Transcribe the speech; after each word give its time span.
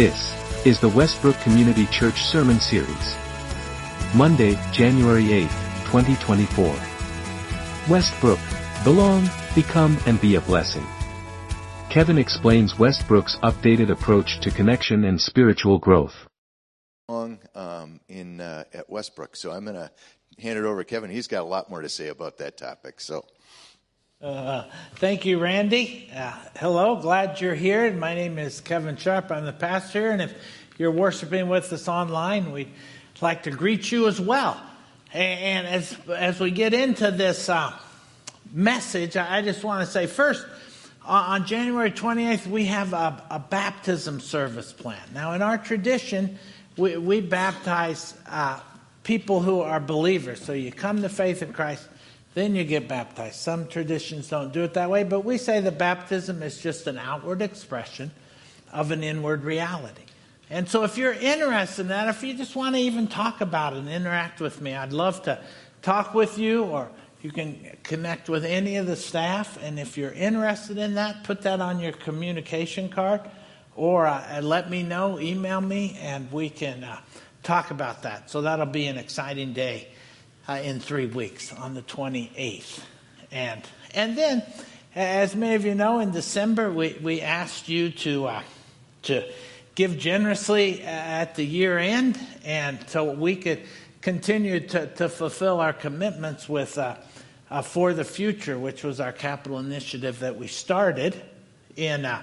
This 0.00 0.32
is 0.64 0.80
the 0.80 0.88
Westbrook 0.88 1.38
Community 1.40 1.84
Church 1.88 2.22
Sermon 2.22 2.58
Series. 2.58 3.16
Monday, 4.14 4.58
January 4.72 5.30
8, 5.30 5.42
2024. 5.84 6.74
Westbrook, 7.86 8.38
belong, 8.82 9.28
become, 9.54 9.98
and 10.06 10.18
be 10.18 10.36
a 10.36 10.40
blessing. 10.40 10.86
Kevin 11.90 12.16
explains 12.16 12.78
Westbrook's 12.78 13.36
updated 13.42 13.90
approach 13.90 14.40
to 14.40 14.50
connection 14.50 15.04
and 15.04 15.20
spiritual 15.20 15.78
growth. 15.78 16.14
Um, 17.54 18.00
in 18.08 18.40
uh, 18.40 18.64
at 18.72 18.88
Westbrook, 18.88 19.36
so 19.36 19.50
I'm 19.50 19.66
going 19.66 19.76
to 19.76 19.90
hand 20.38 20.58
it 20.58 20.64
over 20.64 20.82
to 20.82 20.88
Kevin. 20.88 21.10
He's 21.10 21.26
got 21.26 21.42
a 21.42 21.44
lot 21.44 21.68
more 21.68 21.82
to 21.82 21.90
say 21.90 22.08
about 22.08 22.38
that 22.38 22.56
topic. 22.56 23.02
So. 23.02 23.26
Uh, 24.22 24.64
thank 24.96 25.24
you, 25.24 25.38
Randy. 25.38 26.10
Uh, 26.14 26.34
hello, 26.58 26.96
glad 26.96 27.40
you're 27.40 27.54
here. 27.54 27.90
My 27.90 28.14
name 28.14 28.38
is 28.38 28.60
Kevin 28.60 28.98
Sharp. 28.98 29.30
I'm 29.30 29.46
the 29.46 29.52
pastor, 29.54 30.10
and 30.10 30.20
if 30.20 30.34
you're 30.76 30.90
worshiping 30.90 31.48
with 31.48 31.72
us 31.72 31.88
online, 31.88 32.52
we'd 32.52 32.68
like 33.22 33.44
to 33.44 33.50
greet 33.50 33.90
you 33.90 34.08
as 34.08 34.20
well. 34.20 34.60
And 35.14 35.66
as 35.66 35.96
as 36.14 36.38
we 36.38 36.50
get 36.50 36.74
into 36.74 37.10
this 37.10 37.48
uh, 37.48 37.72
message, 38.52 39.16
I 39.16 39.40
just 39.40 39.64
want 39.64 39.86
to 39.86 39.90
say 39.90 40.06
first, 40.06 40.44
on 41.02 41.46
January 41.46 41.90
28th, 41.90 42.46
we 42.46 42.66
have 42.66 42.92
a, 42.92 43.24
a 43.30 43.38
baptism 43.38 44.20
service 44.20 44.70
plan. 44.70 45.00
Now, 45.14 45.32
in 45.32 45.40
our 45.40 45.56
tradition, 45.56 46.38
we, 46.76 46.98
we 46.98 47.22
baptize 47.22 48.12
uh, 48.28 48.60
people 49.02 49.40
who 49.40 49.62
are 49.62 49.80
believers. 49.80 50.42
So 50.42 50.52
you 50.52 50.72
come 50.72 51.00
to 51.00 51.08
faith 51.08 51.40
in 51.42 51.54
Christ 51.54 51.88
then 52.34 52.54
you 52.54 52.64
get 52.64 52.88
baptized. 52.88 53.36
Some 53.36 53.66
traditions 53.66 54.28
don't 54.28 54.52
do 54.52 54.62
it 54.62 54.74
that 54.74 54.88
way, 54.88 55.02
but 55.02 55.24
we 55.24 55.36
say 55.36 55.60
the 55.60 55.72
baptism 55.72 56.42
is 56.42 56.58
just 56.58 56.86
an 56.86 56.98
outward 56.98 57.42
expression 57.42 58.12
of 58.72 58.90
an 58.92 59.02
inward 59.02 59.44
reality. 59.44 60.02
And 60.48 60.68
so 60.68 60.84
if 60.84 60.96
you're 60.96 61.12
interested 61.12 61.82
in 61.82 61.88
that, 61.88 62.08
if 62.08 62.22
you 62.22 62.34
just 62.34 62.56
want 62.56 62.74
to 62.74 62.80
even 62.80 63.06
talk 63.06 63.40
about 63.40 63.72
it 63.72 63.80
and 63.80 63.88
interact 63.88 64.40
with 64.40 64.60
me, 64.60 64.74
I'd 64.74 64.92
love 64.92 65.22
to 65.24 65.40
talk 65.82 66.14
with 66.14 66.38
you 66.38 66.64
or 66.64 66.88
you 67.22 67.30
can 67.30 67.76
connect 67.82 68.28
with 68.28 68.44
any 68.44 68.76
of 68.76 68.86
the 68.86 68.96
staff. 68.96 69.58
And 69.62 69.78
if 69.78 69.98
you're 69.98 70.12
interested 70.12 70.78
in 70.78 70.94
that, 70.94 71.24
put 71.24 71.42
that 71.42 71.60
on 71.60 71.78
your 71.78 71.92
communication 71.92 72.88
card 72.88 73.20
or 73.76 74.06
uh, 74.06 74.40
let 74.42 74.70
me 74.70 74.82
know, 74.82 75.20
email 75.20 75.60
me, 75.60 75.96
and 76.00 76.30
we 76.32 76.50
can 76.50 76.84
uh, 76.84 77.00
talk 77.42 77.70
about 77.70 78.02
that. 78.02 78.30
So 78.30 78.42
that'll 78.42 78.66
be 78.66 78.86
an 78.86 78.98
exciting 78.98 79.52
day 79.52 79.88
uh, 80.48 80.54
in 80.54 80.80
three 80.80 81.06
weeks 81.06 81.52
on 81.52 81.74
the 81.74 81.82
28th. 81.82 82.80
And, 83.30 83.62
and 83.94 84.16
then, 84.16 84.42
as 84.94 85.36
many 85.36 85.54
of 85.54 85.64
you 85.64 85.74
know, 85.74 86.00
in 86.00 86.10
December, 86.10 86.72
we, 86.72 86.96
we 87.00 87.20
asked 87.20 87.68
you 87.68 87.90
to, 87.90 88.26
uh, 88.26 88.42
to 89.02 89.24
give 89.74 89.98
generously 89.98 90.82
at 90.82 91.36
the 91.36 91.44
year 91.44 91.78
end, 91.78 92.18
and 92.44 92.78
so 92.88 93.12
we 93.12 93.36
could 93.36 93.62
continue 94.00 94.60
to, 94.60 94.86
to 94.86 95.08
fulfill 95.08 95.60
our 95.60 95.72
commitments 95.72 96.48
with 96.48 96.76
uh, 96.78 96.96
uh, 97.50 97.62
For 97.62 97.92
the 97.92 98.04
Future, 98.04 98.58
which 98.58 98.82
was 98.82 99.00
our 99.00 99.12
capital 99.12 99.58
initiative 99.58 100.20
that 100.20 100.36
we 100.36 100.46
started 100.46 101.20
in, 101.76 102.04
uh, 102.04 102.22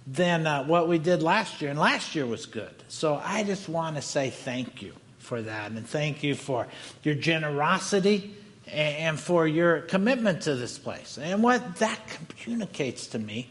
than 0.07 0.47
uh, 0.47 0.65
what 0.65 0.87
we 0.89 0.99
did 0.99 1.23
last 1.23 1.63
year. 1.63 1.71
And 1.71 1.79
last 1.79 2.15
year 2.15 2.27
was 2.27 2.45
good. 2.47 2.75
So 2.89 3.20
I 3.25 3.42
just 3.42 3.69
want 3.69 3.97
to 3.97 4.03
say 4.03 4.31
thank 4.31 4.83
you 4.83 4.92
for 5.19 5.42
that. 5.42 5.70
And 5.70 5.86
thank 5.86 6.23
you 6.23 6.35
for 6.35 6.67
your 7.03 7.15
generosity 7.15 8.35
and 8.67 9.19
for 9.19 9.47
your 9.47 9.81
commitment 9.83 10.43
to 10.43 10.55
this 10.55 10.79
place. 10.79 11.19
And 11.21 11.43
what 11.43 11.77
that 11.77 12.01
communicates 12.41 13.09
to 13.09 13.19
me 13.19 13.49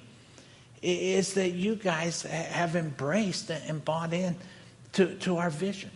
is 0.81 1.33
that 1.35 1.51
you 1.51 1.75
guys 1.75 2.23
have 2.23 2.75
embraced 2.75 3.49
and 3.49 3.83
bought 3.83 4.13
in 4.13 4.35
to, 4.93 5.15
to 5.15 5.37
our 5.37 5.49
vision. 5.49 5.91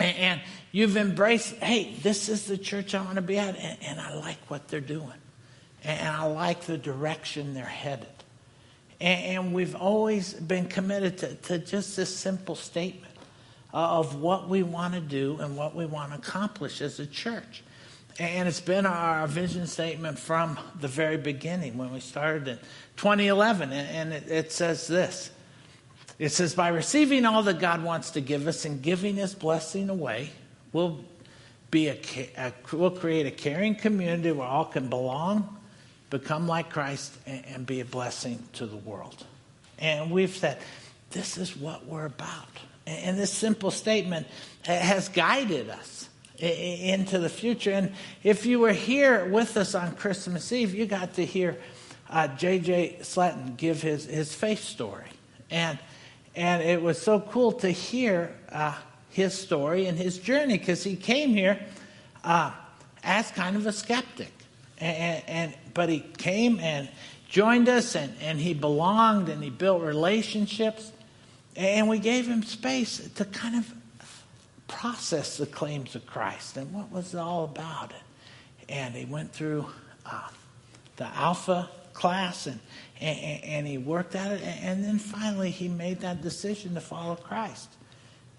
And 0.00 0.40
you've 0.70 0.96
embraced, 0.96 1.54
hey, 1.56 1.94
this 2.02 2.28
is 2.28 2.46
the 2.46 2.56
church 2.56 2.94
I 2.94 3.02
want 3.02 3.16
to 3.16 3.22
be 3.22 3.38
at, 3.38 3.56
and 3.56 4.00
I 4.00 4.14
like 4.14 4.38
what 4.48 4.68
they're 4.68 4.80
doing. 4.80 5.12
And 5.82 6.08
I 6.08 6.26
like 6.26 6.62
the 6.62 6.78
direction 6.78 7.54
they're 7.54 7.64
headed. 7.64 8.06
And 9.00 9.52
we've 9.52 9.76
always 9.76 10.34
been 10.34 10.66
committed 10.66 11.18
to, 11.18 11.34
to 11.34 11.58
just 11.58 11.96
this 11.96 12.14
simple 12.14 12.54
statement 12.54 13.07
Uh, 13.72 13.98
of 13.98 14.14
what 14.18 14.48
we 14.48 14.62
want 14.62 14.94
to 14.94 15.00
do 15.00 15.36
and 15.40 15.54
what 15.54 15.74
we 15.74 15.84
want 15.84 16.10
to 16.10 16.18
accomplish 16.18 16.80
as 16.80 16.98
a 17.00 17.06
church. 17.06 17.62
And 18.18 18.48
it's 18.48 18.62
been 18.62 18.86
our 18.86 19.26
vision 19.26 19.66
statement 19.66 20.18
from 20.18 20.58
the 20.80 20.88
very 20.88 21.18
beginning 21.18 21.76
when 21.76 21.92
we 21.92 22.00
started 22.00 22.48
in 22.48 22.58
2011. 22.96 23.70
And 23.70 24.12
it, 24.14 24.30
it 24.30 24.52
says 24.52 24.86
this 24.86 25.30
it 26.18 26.30
says, 26.30 26.54
By 26.54 26.68
receiving 26.68 27.24
all 27.24 27.42
that 27.44 27.60
God 27.60 27.84
wants 27.84 28.12
to 28.12 28.20
give 28.20 28.46
us 28.46 28.64
and 28.64 28.82
giving 28.82 29.16
his 29.16 29.34
blessing 29.34 29.88
away, 29.88 30.30
we'll, 30.72 31.04
be 31.70 31.88
a, 31.88 31.98
a 32.36 32.52
we'll 32.72 32.90
create 32.90 33.26
a 33.26 33.30
caring 33.30 33.74
community 33.74 34.32
where 34.32 34.48
all 34.48 34.64
can 34.64 34.88
belong, 34.88 35.56
become 36.10 36.48
like 36.48 36.70
Christ, 36.70 37.14
and, 37.26 37.44
and 37.46 37.66
be 37.66 37.80
a 37.80 37.84
blessing 37.84 38.42
to 38.54 38.66
the 38.66 38.76
world. 38.76 39.24
And 39.78 40.10
we've 40.10 40.34
said, 40.34 40.58
This 41.10 41.38
is 41.38 41.56
what 41.56 41.86
we're 41.86 42.06
about. 42.06 42.48
And 42.88 43.18
this 43.18 43.32
simple 43.32 43.70
statement 43.70 44.26
has 44.64 45.08
guided 45.08 45.68
us 45.68 46.08
into 46.38 47.18
the 47.18 47.28
future. 47.28 47.72
And 47.72 47.92
if 48.22 48.46
you 48.46 48.60
were 48.60 48.72
here 48.72 49.26
with 49.26 49.56
us 49.56 49.74
on 49.74 49.94
Christmas 49.96 50.50
Eve, 50.52 50.74
you 50.74 50.86
got 50.86 51.14
to 51.14 51.24
hear 51.24 51.58
uh, 52.08 52.28
J.J. 52.28 52.98
Sletton 53.00 53.56
give 53.56 53.82
his, 53.82 54.06
his 54.06 54.34
faith 54.34 54.62
story. 54.62 55.08
And, 55.50 55.78
and 56.34 56.62
it 56.62 56.80
was 56.80 57.00
so 57.00 57.20
cool 57.20 57.52
to 57.52 57.70
hear 57.70 58.34
uh, 58.50 58.74
his 59.10 59.34
story 59.34 59.86
and 59.86 59.98
his 59.98 60.18
journey 60.18 60.56
because 60.56 60.82
he 60.82 60.96
came 60.96 61.30
here 61.30 61.60
uh, 62.24 62.52
as 63.02 63.30
kind 63.32 63.56
of 63.56 63.66
a 63.66 63.72
skeptic. 63.72 64.32
And, 64.78 65.22
and, 65.26 65.54
but 65.74 65.88
he 65.88 66.00
came 66.00 66.60
and 66.60 66.88
joined 67.28 67.68
us 67.68 67.94
and, 67.94 68.14
and 68.22 68.38
he 68.38 68.54
belonged 68.54 69.28
and 69.28 69.42
he 69.42 69.50
built 69.50 69.82
relationships 69.82 70.92
and 71.58 71.88
we 71.88 71.98
gave 71.98 72.26
him 72.28 72.44
space 72.44 73.10
to 73.16 73.24
kind 73.24 73.56
of 73.56 73.74
process 74.68 75.38
the 75.38 75.46
claims 75.46 75.96
of 75.96 76.06
Christ 76.06 76.56
and 76.56 76.72
what 76.72 76.92
was 76.92 77.14
it 77.14 77.18
all 77.18 77.44
about. 77.44 77.92
And 78.68 78.94
he 78.94 79.04
went 79.04 79.32
through 79.32 79.66
uh, 80.06 80.28
the 80.96 81.06
Alpha 81.06 81.68
class 81.94 82.46
and, 82.46 82.60
and, 83.00 83.42
and 83.42 83.66
he 83.66 83.76
worked 83.76 84.14
at 84.14 84.32
it. 84.32 84.42
And 84.42 84.84
then 84.84 85.00
finally, 85.00 85.50
he 85.50 85.66
made 85.66 86.00
that 86.00 86.22
decision 86.22 86.74
to 86.74 86.80
follow 86.80 87.16
Christ. 87.16 87.70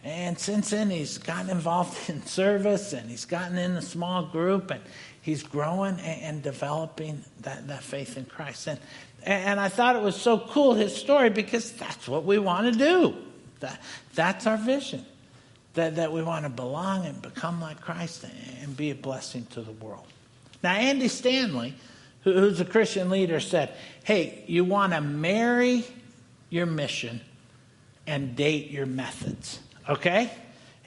And 0.02 0.40
since 0.40 0.70
then, 0.70 0.90
he's 0.90 1.18
gotten 1.18 1.50
involved 1.50 1.98
in 2.10 2.26
service 2.26 2.94
and 2.94 3.10
he's 3.10 3.26
gotten 3.26 3.58
in 3.58 3.72
a 3.72 3.82
small 3.82 4.24
group 4.24 4.72
and 4.72 4.82
he's 5.22 5.44
growing 5.44 6.00
and, 6.00 6.22
and 6.22 6.42
developing 6.42 7.26
that, 7.42 7.68
that 7.68 7.84
faith 7.84 8.16
in 8.16 8.24
Christ. 8.24 8.68
And, 8.68 8.80
and 9.24 9.60
I 9.60 9.70
thought 9.70 9.96
it 9.96 10.02
was 10.02 10.16
so 10.16 10.40
cool, 10.40 10.74
his 10.74 10.96
story, 10.96 11.30
because 11.30 11.72
that's 11.74 12.08
what 12.08 12.24
we 12.26 12.38
want 12.38 12.72
to 12.74 12.80
do. 12.80 13.16
That, 13.60 13.80
that's 14.16 14.48
our 14.48 14.58
vision. 14.58 15.06
That, 15.76 15.98
that 15.98 16.12
we 16.12 16.24
want 16.24 16.46
to 16.46 16.50
belong 16.50 17.06
and 17.06 17.22
become 17.22 17.62
like 17.62 17.80
Christ 17.80 18.26
and 18.62 18.76
be 18.76 18.90
a 18.90 18.96
blessing 18.96 19.46
to 19.52 19.62
the 19.62 19.72
world. 19.72 20.08
Now, 20.64 20.74
Andy 20.74 21.08
Stanley, 21.08 21.76
who's 22.24 22.60
a 22.60 22.66
Christian 22.66 23.10
leader, 23.10 23.40
said, 23.40 23.74
Hey, 24.04 24.44
you 24.48 24.66
want 24.66 24.94
to 24.94 25.02
marry 25.02 25.86
your 26.50 26.66
mission 26.66 27.22
and 28.08 28.36
date 28.36 28.72
your 28.72 28.88
methods. 28.88 29.60
Okay? 29.88 30.32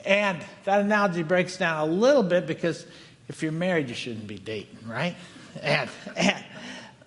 And 0.05 0.45
that 0.65 0.81
analogy 0.81 1.23
breaks 1.23 1.57
down 1.57 1.89
a 1.89 1.91
little 1.91 2.25
bit 2.25 2.47
because 2.47 2.85
if 3.29 3.43
you're 3.43 3.53
married, 3.53 3.89
you 3.89 3.95
shouldn't 3.95 4.27
be 4.27 4.39
dating, 4.39 4.79
right? 4.87 5.15
And, 5.63 5.89
and 6.17 6.45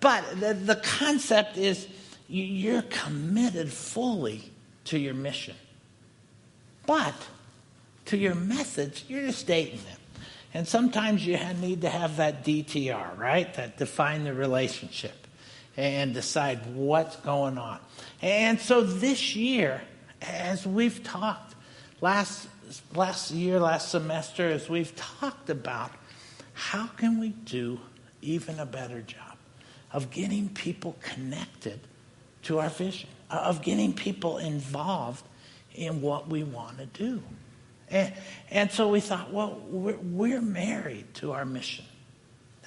but 0.00 0.40
the, 0.40 0.54
the 0.54 0.76
concept 0.76 1.56
is 1.56 1.86
you're 2.28 2.82
committed 2.82 3.72
fully 3.72 4.50
to 4.84 4.98
your 4.98 5.14
mission. 5.14 5.54
But 6.86 7.14
to 8.06 8.16
your 8.16 8.34
methods, 8.34 9.04
you're 9.08 9.26
just 9.26 9.46
dating 9.46 9.78
them. 9.78 9.98
And 10.54 10.66
sometimes 10.66 11.26
you 11.26 11.38
need 11.60 11.82
to 11.82 11.88
have 11.88 12.16
that 12.16 12.44
DTR, 12.44 13.18
right? 13.18 13.52
That 13.54 13.76
define 13.76 14.24
the 14.24 14.32
relationship 14.32 15.26
and 15.76 16.14
decide 16.14 16.74
what's 16.74 17.16
going 17.16 17.58
on. 17.58 17.78
And 18.22 18.58
so 18.58 18.82
this 18.82 19.36
year, 19.36 19.82
as 20.22 20.66
we've 20.66 21.02
talked 21.04 21.54
last 22.00 22.48
last 22.94 23.30
year, 23.30 23.60
last 23.60 23.90
semester, 23.90 24.48
as 24.48 24.68
we've 24.68 24.94
talked 24.96 25.50
about 25.50 25.92
how 26.54 26.86
can 26.86 27.20
we 27.20 27.28
do 27.28 27.78
even 28.22 28.58
a 28.58 28.66
better 28.66 29.02
job 29.02 29.25
of 29.96 30.10
getting 30.10 30.50
people 30.50 30.94
connected 31.00 31.80
to 32.42 32.58
our 32.58 32.68
vision, 32.68 33.08
uh, 33.30 33.36
of 33.46 33.62
getting 33.62 33.94
people 33.94 34.36
involved 34.36 35.24
in 35.74 36.02
what 36.02 36.28
we 36.28 36.44
want 36.44 36.76
to 36.76 36.84
do? 36.84 37.22
And, 37.90 38.12
and 38.50 38.70
so 38.70 38.88
we 38.90 39.00
thought, 39.00 39.32
well, 39.32 39.58
we're, 39.70 39.96
we're 39.96 40.42
married 40.42 41.14
to 41.14 41.32
our 41.32 41.46
mission. 41.46 41.86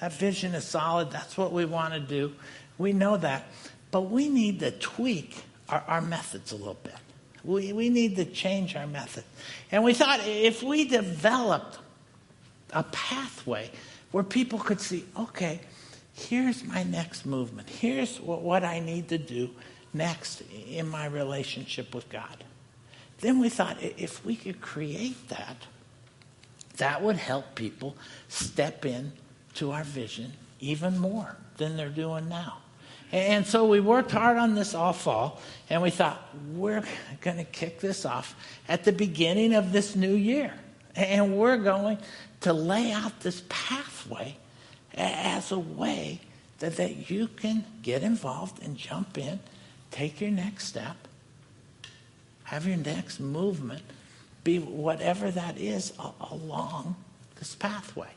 That 0.00 0.12
vision 0.12 0.56
is 0.56 0.64
solid. 0.64 1.12
That's 1.12 1.38
what 1.38 1.52
we 1.52 1.64
want 1.64 1.94
to 1.94 2.00
do. 2.00 2.32
We 2.78 2.92
know 2.92 3.16
that. 3.16 3.44
But 3.92 4.10
we 4.10 4.28
need 4.28 4.58
to 4.58 4.72
tweak 4.72 5.36
our, 5.68 5.84
our 5.86 6.00
methods 6.00 6.50
a 6.50 6.56
little 6.56 6.78
bit. 6.82 6.96
We, 7.44 7.72
we 7.72 7.90
need 7.90 8.16
to 8.16 8.24
change 8.24 8.74
our 8.74 8.88
method. 8.88 9.22
And 9.70 9.84
we 9.84 9.94
thought 9.94 10.18
if 10.26 10.64
we 10.64 10.84
developed 10.84 11.78
a 12.72 12.82
pathway 12.82 13.70
where 14.10 14.24
people 14.24 14.58
could 14.58 14.80
see, 14.80 15.04
okay, 15.16 15.60
here's 16.20 16.64
my 16.64 16.82
next 16.82 17.26
movement. 17.26 17.68
Here's 17.68 18.20
what, 18.20 18.42
what 18.42 18.64
I 18.64 18.80
need 18.80 19.08
to 19.08 19.18
do 19.18 19.50
next 19.92 20.42
in 20.68 20.88
my 20.88 21.06
relationship 21.06 21.94
with 21.94 22.08
God. 22.08 22.44
Then 23.20 23.38
we 23.38 23.48
thought 23.48 23.76
if 23.80 24.24
we 24.24 24.36
could 24.36 24.60
create 24.60 25.28
that, 25.28 25.56
that 26.76 27.02
would 27.02 27.16
help 27.16 27.54
people 27.54 27.96
step 28.28 28.86
in 28.86 29.12
to 29.54 29.72
our 29.72 29.84
vision 29.84 30.32
even 30.60 30.98
more 30.98 31.36
than 31.56 31.76
they're 31.76 31.88
doing 31.88 32.28
now. 32.28 32.58
And 33.12 33.44
so 33.44 33.66
we 33.66 33.80
worked 33.80 34.12
hard 34.12 34.36
on 34.36 34.54
this 34.54 34.72
all 34.72 34.92
fall, 34.92 35.40
and 35.68 35.82
we 35.82 35.90
thought, 35.90 36.28
we're 36.52 36.84
going 37.20 37.38
to 37.38 37.44
kick 37.44 37.80
this 37.80 38.04
off 38.04 38.36
at 38.68 38.84
the 38.84 38.92
beginning 38.92 39.52
of 39.54 39.72
this 39.72 39.96
new 39.96 40.14
year. 40.14 40.54
And 40.94 41.36
we're 41.36 41.56
going 41.56 41.98
to 42.42 42.52
lay 42.52 42.92
out 42.92 43.20
this 43.20 43.42
pathway 43.48 44.36
as 44.94 45.52
a 45.52 45.58
way 45.58 46.20
that, 46.58 46.76
that 46.76 47.10
you 47.10 47.28
can 47.28 47.64
get 47.82 48.02
involved 48.02 48.62
and 48.62 48.76
jump 48.76 49.18
in, 49.18 49.40
take 49.90 50.20
your 50.20 50.30
next 50.30 50.66
step, 50.66 50.96
have 52.44 52.66
your 52.66 52.76
next 52.76 53.20
movement 53.20 53.82
be 54.42 54.58
whatever 54.58 55.30
that 55.30 55.58
is 55.58 55.92
along 56.30 56.96
this 57.36 57.54
pathway. 57.54 58.08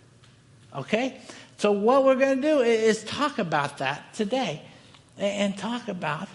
Okay? 0.76 1.20
So, 1.58 1.72
what 1.72 2.04
we're 2.04 2.16
going 2.16 2.42
to 2.42 2.48
do 2.48 2.60
is 2.62 3.04
talk 3.04 3.40
about 3.40 3.78
that 3.80 4.14
today 4.14 4.62
and 5.18 5.58
talk 5.58 5.88
about 5.88 6.28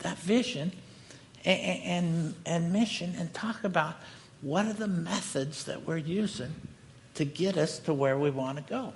that 0.00 0.18
vision 0.18 0.72
and, 1.44 1.82
and, 1.82 2.34
and 2.46 2.72
mission 2.72 3.14
and 3.18 3.32
talk 3.34 3.64
about 3.64 3.96
what 4.40 4.66
are 4.66 4.72
the 4.72 4.88
methods 4.88 5.64
that 5.64 5.86
we're 5.86 5.96
using 5.96 6.54
to 7.14 7.24
get 7.24 7.56
us 7.56 7.78
to 7.80 7.94
where 7.94 8.18
we 8.18 8.30
want 8.30 8.58
to 8.58 8.64
go. 8.64 8.92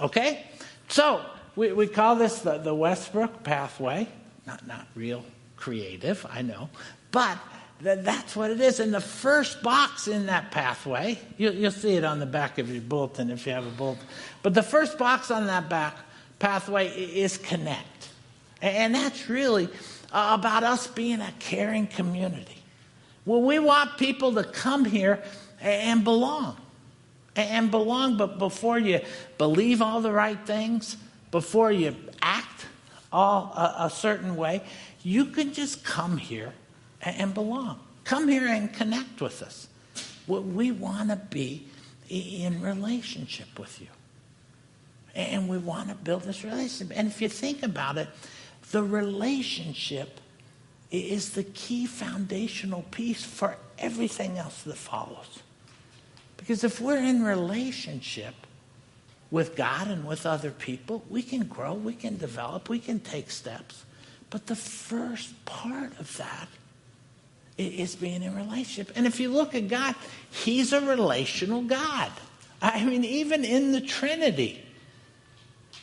Okay? 0.00 0.44
So, 0.88 1.24
we, 1.56 1.72
we 1.72 1.86
call 1.86 2.16
this 2.16 2.40
the, 2.40 2.58
the 2.58 2.74
Westbrook 2.74 3.42
pathway. 3.42 4.08
Not, 4.46 4.66
not 4.66 4.86
real 4.94 5.24
creative, 5.56 6.24
I 6.30 6.42
know. 6.42 6.68
But 7.10 7.38
th- 7.82 8.00
that's 8.02 8.36
what 8.36 8.50
it 8.50 8.60
is. 8.60 8.78
And 8.78 8.92
the 8.92 9.00
first 9.00 9.62
box 9.62 10.06
in 10.06 10.26
that 10.26 10.50
pathway, 10.50 11.18
you, 11.38 11.50
you'll 11.50 11.70
see 11.70 11.94
it 11.94 12.04
on 12.04 12.20
the 12.20 12.26
back 12.26 12.58
of 12.58 12.70
your 12.70 12.82
bulletin 12.82 13.30
if 13.30 13.46
you 13.46 13.52
have 13.52 13.66
a 13.66 13.70
bulletin. 13.70 14.06
But 14.42 14.54
the 14.54 14.62
first 14.62 14.98
box 14.98 15.30
on 15.30 15.46
that 15.46 15.68
back 15.68 15.96
pathway 16.38 16.88
is 16.88 17.38
connect. 17.38 18.10
And 18.62 18.94
that's 18.94 19.28
really 19.28 19.68
uh, 20.12 20.36
about 20.38 20.62
us 20.62 20.86
being 20.86 21.20
a 21.20 21.32
caring 21.38 21.86
community. 21.86 22.62
Well, 23.24 23.42
we 23.42 23.58
want 23.58 23.98
people 23.98 24.34
to 24.34 24.44
come 24.44 24.84
here 24.84 25.22
and 25.60 26.04
belong. 26.04 26.56
And 27.36 27.70
belong, 27.70 28.16
but 28.16 28.38
before 28.38 28.78
you 28.78 29.00
believe 29.36 29.82
all 29.82 30.00
the 30.00 30.12
right 30.12 30.38
things, 30.46 30.96
before 31.30 31.70
you 31.70 31.94
act 32.22 32.66
all 33.12 33.52
a, 33.54 33.84
a 33.84 33.90
certain 33.90 34.36
way, 34.36 34.62
you 35.02 35.26
can 35.26 35.52
just 35.52 35.84
come 35.84 36.16
here 36.16 36.54
and 37.02 37.34
belong. 37.34 37.78
Come 38.04 38.28
here 38.28 38.48
and 38.48 38.72
connect 38.72 39.20
with 39.20 39.42
us. 39.42 39.68
We 40.26 40.72
want 40.72 41.10
to 41.10 41.16
be 41.16 41.66
in 42.08 42.62
relationship 42.62 43.58
with 43.58 43.80
you. 43.80 43.88
And 45.14 45.48
we 45.48 45.58
want 45.58 45.88
to 45.90 45.94
build 45.94 46.22
this 46.22 46.42
relationship. 46.42 46.96
And 46.96 47.08
if 47.08 47.20
you 47.20 47.28
think 47.28 47.62
about 47.62 47.98
it, 47.98 48.08
the 48.70 48.82
relationship 48.82 50.20
is 50.90 51.30
the 51.30 51.44
key 51.44 51.86
foundational 51.86 52.82
piece 52.90 53.24
for 53.24 53.56
everything 53.78 54.38
else 54.38 54.62
that 54.62 54.76
follows. 54.76 55.40
Because 56.46 56.62
if 56.62 56.80
we're 56.80 56.98
in 56.98 57.24
relationship 57.24 58.34
with 59.32 59.56
God 59.56 59.88
and 59.88 60.06
with 60.06 60.24
other 60.24 60.52
people, 60.52 61.02
we 61.10 61.20
can 61.20 61.46
grow, 61.46 61.74
we 61.74 61.92
can 61.92 62.16
develop, 62.18 62.68
we 62.68 62.78
can 62.78 63.00
take 63.00 63.32
steps. 63.32 63.84
But 64.30 64.46
the 64.46 64.54
first 64.54 65.44
part 65.44 65.98
of 65.98 66.16
that 66.18 66.46
is 67.58 67.96
being 67.96 68.22
in 68.22 68.36
relationship. 68.36 68.96
And 68.96 69.08
if 69.08 69.18
you 69.18 69.28
look 69.28 69.56
at 69.56 69.66
God, 69.66 69.96
He's 70.30 70.72
a 70.72 70.80
relational 70.80 71.62
God. 71.62 72.12
I 72.62 72.84
mean, 72.84 73.04
even 73.04 73.44
in 73.44 73.72
the 73.72 73.80
Trinity, 73.80 74.64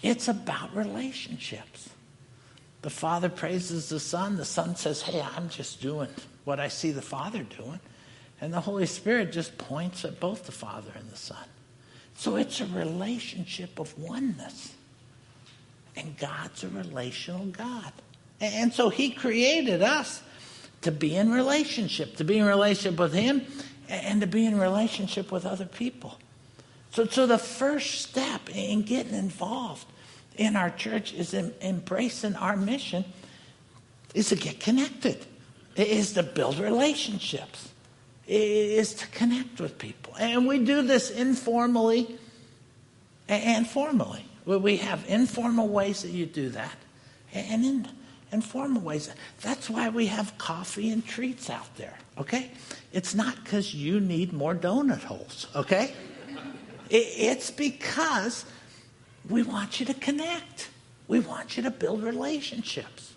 it's 0.01 0.30
about 0.30 0.74
relationships. 0.74 1.89
The 2.83 2.89
Father 2.89 3.27
praises 3.27 3.89
the 3.89 4.00
Son. 4.00 4.38
The 4.38 4.45
Son 4.45 4.77
says, 4.77 5.01
Hey, 5.01 5.21
I'm 5.36 5.50
just 5.50 5.81
doing 5.81 6.09
what 6.45 6.62
I 6.62 6.69
see 6.69 6.92
the 6.92 7.01
Father 7.01 7.44
doing. 7.44 7.81
And 8.41 8.53
the 8.53 8.62
Holy 8.62 8.85
Spirit 8.85 9.31
just 9.31 9.57
points 9.57 10.03
at 10.03 10.19
both 10.19 10.45
the 10.45 10.51
Father 10.51 10.91
and 10.95 11.09
the 11.09 11.18
Son. 11.18 11.45
So 12.15 12.35
it's 12.35 12.62
a 12.62 12.65
relationship 12.65 13.80
of 13.80 13.97
oneness. 13.97 14.74
And 15.95 16.18
God's 16.18 16.63
a 16.63 16.69
relational 16.69 17.45
God. 17.45 17.91
And 18.41 18.74
so 18.74 18.89
He 18.89 19.12
created 19.12 19.81
us 19.81 20.21
to 20.81 20.91
be 20.91 21.15
in 21.15 21.31
relationship, 21.31 22.18
to 22.18 22.24
be 22.24 22.38
in 22.38 22.45
relationship 22.45 23.00
with 23.00 23.13
Him 23.13 23.45
and 23.88 24.21
to 24.21 24.27
be 24.27 24.45
in 24.45 24.59
relationship 24.59 25.31
with 25.31 25.45
other 25.45 25.65
people. 25.65 26.18
So, 26.91 27.06
so 27.06 27.25
the 27.25 27.38
first 27.38 28.01
step 28.01 28.50
in 28.53 28.83
getting 28.83 29.15
involved 29.15 29.85
in 30.38 30.56
our 30.56 30.69
church 30.69 31.13
is 31.13 31.33
em- 31.33 31.53
embracing 31.62 32.35
our 32.35 32.56
mission 32.56 33.06
is 34.13 34.30
to 34.30 34.35
get 34.35 34.59
connected. 34.59 35.25
is 35.75 36.13
to 36.13 36.24
build 36.24 36.59
relationships. 36.59 37.73
Is 38.25 38.94
to 38.96 39.08
connect 39.08 39.60
with 39.60 39.78
people. 39.78 40.16
And 40.18 40.48
we 40.48 40.60
do 40.60 40.81
this 40.81 41.10
informally 41.10 42.18
and 43.28 43.68
formally. 43.68 44.25
We 44.46 44.78
have 44.78 45.04
informal 45.08 45.68
ways 45.68 46.04
that 46.04 46.12
you 46.12 46.26
do 46.26 46.50
that 46.50 46.76
and 47.33 47.66
in 47.66 47.88
informal 48.31 48.81
ways. 48.81 49.09
That's 49.42 49.69
why 49.69 49.90
we 49.90 50.07
have 50.07 50.38
coffee 50.38 50.90
and 50.90 51.06
treats 51.06 51.50
out 51.50 51.76
there, 51.76 51.97
okay? 52.18 52.52
It's 52.92 53.14
not 53.14 53.36
because 53.44 53.74
you 53.74 54.00
need 54.00 54.33
more 54.33 54.56
donut 54.56 55.04
holes, 55.04 55.47
okay? 55.56 55.94
It's 56.90 57.52
because 57.52 58.45
we 59.30 59.44
want 59.44 59.80
you 59.80 59.86
to 59.86 59.94
connect. 59.94 60.69
We 61.07 61.19
want 61.19 61.57
you 61.57 61.64
to 61.64 61.71
build 61.71 62.04
relationships. 62.04 63.14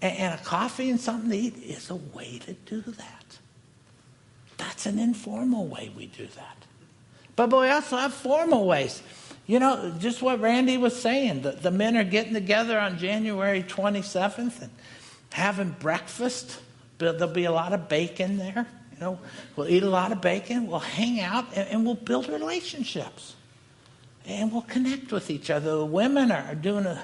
And, 0.00 0.34
a 0.34 0.42
coffee 0.42 0.90
and 0.90 1.00
something 1.00 1.30
to 1.30 1.36
eat 1.36 1.56
is 1.56 1.90
a 1.90 1.96
way 1.96 2.38
to 2.46 2.52
do 2.52 2.80
that. 2.82 3.17
That's 4.58 4.86
an 4.86 4.98
informal 4.98 5.66
way 5.66 5.90
we 5.96 6.06
do 6.06 6.26
that. 6.36 6.56
But, 7.34 7.50
we 7.50 7.68
also 7.68 7.96
have 7.96 8.12
formal 8.12 8.66
ways. 8.66 9.02
You 9.46 9.60
know, 9.60 9.94
just 9.98 10.20
what 10.20 10.40
Randy 10.40 10.76
was 10.76 11.00
saying, 11.00 11.42
the, 11.42 11.52
the 11.52 11.70
men 11.70 11.96
are 11.96 12.04
getting 12.04 12.34
together 12.34 12.78
on 12.78 12.98
January 12.98 13.62
27th 13.62 14.60
and 14.60 14.70
having 15.32 15.70
breakfast. 15.70 16.58
There'll 16.98 17.28
be 17.28 17.44
a 17.44 17.52
lot 17.52 17.72
of 17.72 17.88
bacon 17.88 18.36
there. 18.36 18.66
You 18.92 19.00
know, 19.00 19.18
we'll 19.56 19.68
eat 19.68 19.84
a 19.84 19.88
lot 19.88 20.12
of 20.12 20.20
bacon, 20.20 20.66
we'll 20.66 20.80
hang 20.80 21.20
out, 21.20 21.46
and, 21.54 21.68
and 21.68 21.86
we'll 21.86 21.94
build 21.94 22.28
relationships 22.28 23.36
and 24.28 24.52
we'll 24.52 24.62
connect 24.62 25.10
with 25.10 25.30
each 25.30 25.50
other. 25.50 25.76
The 25.76 25.84
women 25.84 26.30
are 26.30 26.54
doing 26.54 26.84
a, 26.84 27.02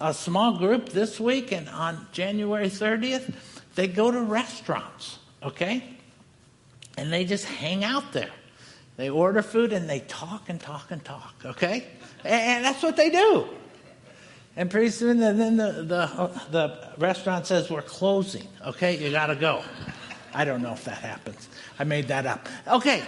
a 0.00 0.12
small 0.12 0.58
group 0.58 0.88
this 0.88 1.20
week, 1.20 1.52
and 1.52 1.68
on 1.68 2.06
January 2.12 2.66
30th, 2.66 3.32
they 3.76 3.86
go 3.86 4.10
to 4.10 4.20
restaurants, 4.20 5.18
okay? 5.42 5.84
And 6.96 7.12
they 7.12 7.24
just 7.24 7.44
hang 7.44 7.84
out 7.84 8.12
there. 8.12 8.30
They 8.96 9.10
order 9.10 9.42
food 9.42 9.72
and 9.72 9.90
they 9.90 10.00
talk 10.00 10.48
and 10.48 10.60
talk 10.60 10.90
and 10.90 11.04
talk, 11.04 11.34
okay? 11.44 11.86
And 12.24 12.64
that's 12.64 12.82
what 12.82 12.96
they 12.96 13.10
do. 13.10 13.48
And 14.56 14.70
pretty 14.70 14.90
soon, 14.90 15.18
then 15.18 15.56
the, 15.56 15.72
the, 15.72 16.30
the 16.50 16.88
restaurant 16.98 17.46
says, 17.46 17.70
We're 17.70 17.82
closing, 17.82 18.46
okay? 18.64 18.96
You 18.96 19.10
gotta 19.10 19.34
go. 19.34 19.64
I 20.32 20.44
don't 20.44 20.62
know 20.62 20.72
if 20.72 20.84
that 20.84 20.98
happens. 20.98 21.48
I 21.78 21.84
made 21.84 22.08
that 22.08 22.26
up. 22.26 22.48
Okay, 22.68 23.02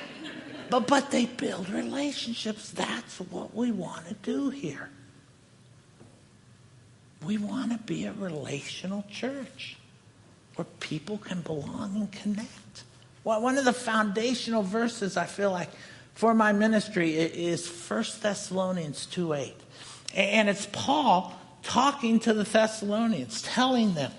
but, 0.71 0.87
but 0.89 1.11
they 1.11 1.27
build 1.27 1.69
relationships. 1.71 2.71
That's 2.71 3.19
what 3.19 3.55
we 3.55 3.71
want 3.71 4.07
to 4.09 4.15
do 4.15 4.51
here. 4.51 4.91
We 7.25 7.39
want 7.39 7.73
to 7.73 7.79
be 7.79 8.07
a 8.07 8.13
relational 8.13 9.05
church 9.11 9.77
where 10.57 10.67
people 10.81 11.19
can 11.19 11.41
belong 11.43 11.95
and 11.95 12.13
connect. 12.13 12.51
Well, 13.27 13.41
one 13.41 13.59
of 13.59 13.65
the 13.65 13.73
foundational 13.73 14.63
verses 14.63 15.17
I 15.17 15.25
feel 15.25 15.51
like 15.51 15.71
for 16.15 16.33
my 16.33 16.53
ministry 16.53 17.17
is 17.17 17.69
1 17.69 18.05
Thessalonians 18.21 19.05
2 19.07 19.33
8. 19.33 19.55
And 20.15 20.49
it's 20.49 20.69
Paul 20.71 21.37
talking 21.65 22.21
to 22.21 22.33
the 22.33 22.45
Thessalonians, 22.45 23.43
telling 23.43 23.95
them 23.95 24.13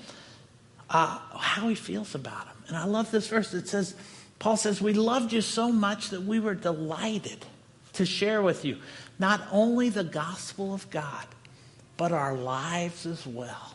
uh, 0.89 1.19
how 1.37 1.69
he 1.69 1.75
feels 1.75 2.15
about 2.15 2.47
them. 2.47 2.57
And 2.67 2.75
I 2.75 2.83
love 2.83 3.09
this 3.09 3.29
verse. 3.29 3.53
It 3.53 3.69
says, 3.69 3.95
Paul 4.39 4.57
says, 4.57 4.81
We 4.81 4.91
loved 4.91 5.31
you 5.31 5.39
so 5.39 5.71
much 5.71 6.09
that 6.09 6.23
we 6.23 6.41
were 6.41 6.53
delighted 6.53 7.45
to 7.93 8.05
share 8.05 8.41
with 8.41 8.65
you 8.65 8.77
not 9.19 9.39
only 9.53 9.87
the 9.87 10.03
gospel 10.03 10.73
of 10.73 10.89
God, 10.89 11.25
but 11.95 12.11
our 12.11 12.35
lives 12.35 13.05
as 13.05 13.25
well, 13.25 13.73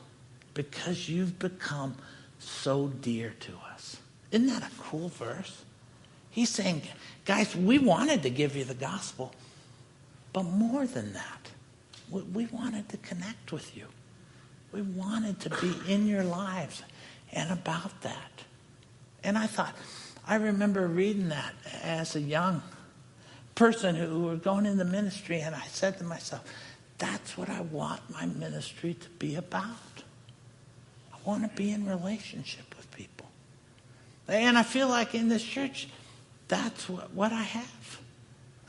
because 0.53 1.09
you've 1.09 1.39
become 1.39 1.97
so 2.39 2.89
dear 2.89 3.33
to 3.41 3.53
us. 3.73 3.97
Isn't 4.33 4.49
that 4.49 4.62
a 4.62 4.83
cool 4.83 5.09
verse? 5.09 5.62
He's 6.31 6.49
saying, 6.49 6.83
guys, 7.27 7.55
we 7.55 7.79
wanted 7.79 8.23
to 8.23 8.31
give 8.31 8.57
you 8.57 8.65
the 8.65 8.75
gospel, 8.75 9.33
but 10.33 10.45
more 10.45 10.87
than 10.87 11.12
that, 11.12 11.51
we 12.11 12.47
wanted 12.47 12.89
to 12.89 12.97
connect 12.97 13.53
with 13.53 13.77
you. 13.77 13.87
We 14.73 14.81
wanted 14.83 15.39
to 15.41 15.51
be 15.51 15.75
in 15.87 16.07
your 16.07 16.25
lives 16.25 16.83
and 17.33 17.51
about 17.51 18.01
that. 18.03 18.45
And 19.23 19.37
I 19.37 19.47
thought, 19.47 19.75
I 20.27 20.37
remember 20.37 20.87
reading 20.89 21.29
that 21.29 21.55
as 21.83 22.17
a 22.17 22.21
young 22.21 22.62
person 23.55 23.95
who 23.95 24.23
were 24.23 24.37
going 24.37 24.65
into 24.65 24.85
ministry, 24.85 25.41
and 25.41 25.55
I 25.55 25.67
said 25.67 25.99
to 25.99 26.05
myself, 26.05 26.43
that's 26.97 27.37
what 27.37 27.51
I 27.51 27.61
want 27.61 28.01
my 28.11 28.25
ministry 28.27 28.95
to 28.95 29.09
be 29.19 29.35
about. 29.35 30.03
I 31.12 31.17
want 31.25 31.43
to 31.43 31.57
be 31.57 31.71
in 31.71 31.87
relationship. 31.87 32.72
And 34.29 34.57
I 34.57 34.62
feel 34.62 34.88
like 34.88 35.14
in 35.14 35.29
this 35.29 35.43
church, 35.43 35.88
that's 36.49 36.88
what, 36.88 37.12
what 37.12 37.33
I 37.33 37.43
have. 37.43 38.00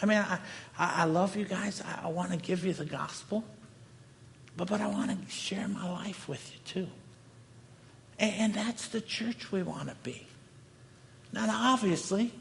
I 0.02 0.06
mean, 0.06 0.18
I, 0.18 0.40
I 0.78 1.04
love 1.06 1.36
you 1.36 1.46
guys. 1.46 1.82
I, 1.82 2.08
I 2.08 2.10
want 2.10 2.32
to 2.32 2.38
give 2.38 2.66
you 2.66 2.74
the 2.74 2.86
gospel. 2.86 3.44
But, 4.58 4.68
but 4.68 4.82
I 4.82 4.88
want 4.88 5.12
to 5.12 5.32
share 5.32 5.68
my 5.68 5.90
life 5.90 6.28
with 6.28 6.52
you 6.54 6.60
too. 6.66 6.90
And, 8.20 8.34
and 8.36 8.54
that's 8.54 8.88
the 8.88 9.02
church 9.02 9.52
we 9.52 9.64
want 9.64 9.90
to 9.90 9.96
be. 10.04 10.28
Now, 11.32 11.48
obviously, 11.50 12.32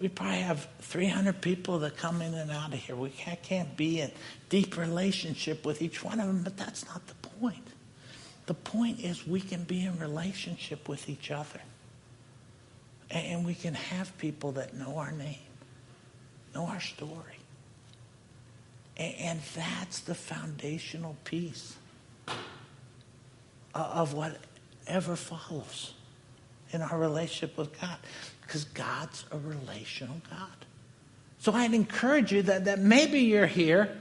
we 0.00 0.08
probably 0.08 0.38
have 0.38 0.66
300 0.80 1.40
people 1.40 1.78
that 1.80 1.96
come 1.96 2.22
in 2.22 2.34
and 2.34 2.50
out 2.50 2.72
of 2.72 2.78
here. 2.78 2.96
We 2.96 3.10
can't, 3.10 3.42
can't 3.42 3.76
be 3.76 4.00
in 4.00 4.10
deep 4.48 4.76
relationship 4.76 5.64
with 5.64 5.82
each 5.82 6.02
one 6.02 6.20
of 6.20 6.26
them, 6.26 6.42
but 6.42 6.56
that's 6.56 6.86
not 6.86 7.06
the 7.06 7.14
point. 7.14 7.66
The 8.46 8.54
point 8.54 9.00
is 9.00 9.26
we 9.26 9.40
can 9.40 9.64
be 9.64 9.84
in 9.84 9.98
relationship 9.98 10.88
with 10.88 11.08
each 11.08 11.30
other. 11.30 11.60
And 13.14 13.46
we 13.46 13.54
can 13.54 13.74
have 13.74 14.16
people 14.18 14.52
that 14.52 14.74
know 14.74 14.98
our 14.98 15.12
name, 15.12 15.38
know 16.54 16.66
our 16.66 16.80
story. 16.80 17.38
And 18.96 19.40
that's 19.54 20.00
the 20.00 20.14
foundational 20.14 21.16
piece 21.24 21.76
of 23.74 24.14
whatever 24.14 25.16
follows 25.16 25.94
in 26.72 26.82
our 26.82 26.98
relationship 26.98 27.56
with 27.56 27.80
God. 27.80 27.96
Because 28.42 28.64
God's 28.64 29.24
a 29.30 29.38
relational 29.38 30.20
God. 30.28 30.66
So 31.38 31.52
I'd 31.52 31.72
encourage 31.72 32.32
you 32.32 32.42
that, 32.42 32.64
that 32.66 32.80
maybe 32.80 33.20
you're 33.20 33.46
here 33.46 33.96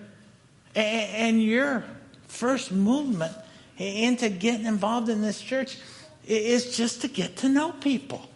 and, 0.75 1.09
and 1.15 1.43
your 1.43 1.83
first 2.27 2.71
movement 2.71 3.33
into 3.77 4.29
getting 4.29 4.65
involved 4.65 5.09
in 5.09 5.21
this 5.21 5.39
church 5.39 5.77
is 6.25 6.75
just 6.75 7.01
to 7.01 7.07
get 7.07 7.37
to 7.37 7.49
know 7.49 7.71
people. 7.71 8.29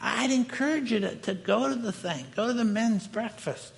I'd 0.00 0.30
encourage 0.30 0.92
you 0.92 1.00
to, 1.00 1.14
to 1.16 1.34
go 1.34 1.68
to 1.68 1.74
the 1.74 1.92
thing, 1.92 2.26
go 2.36 2.48
to 2.48 2.52
the 2.52 2.64
men's 2.64 3.06
breakfast 3.06 3.72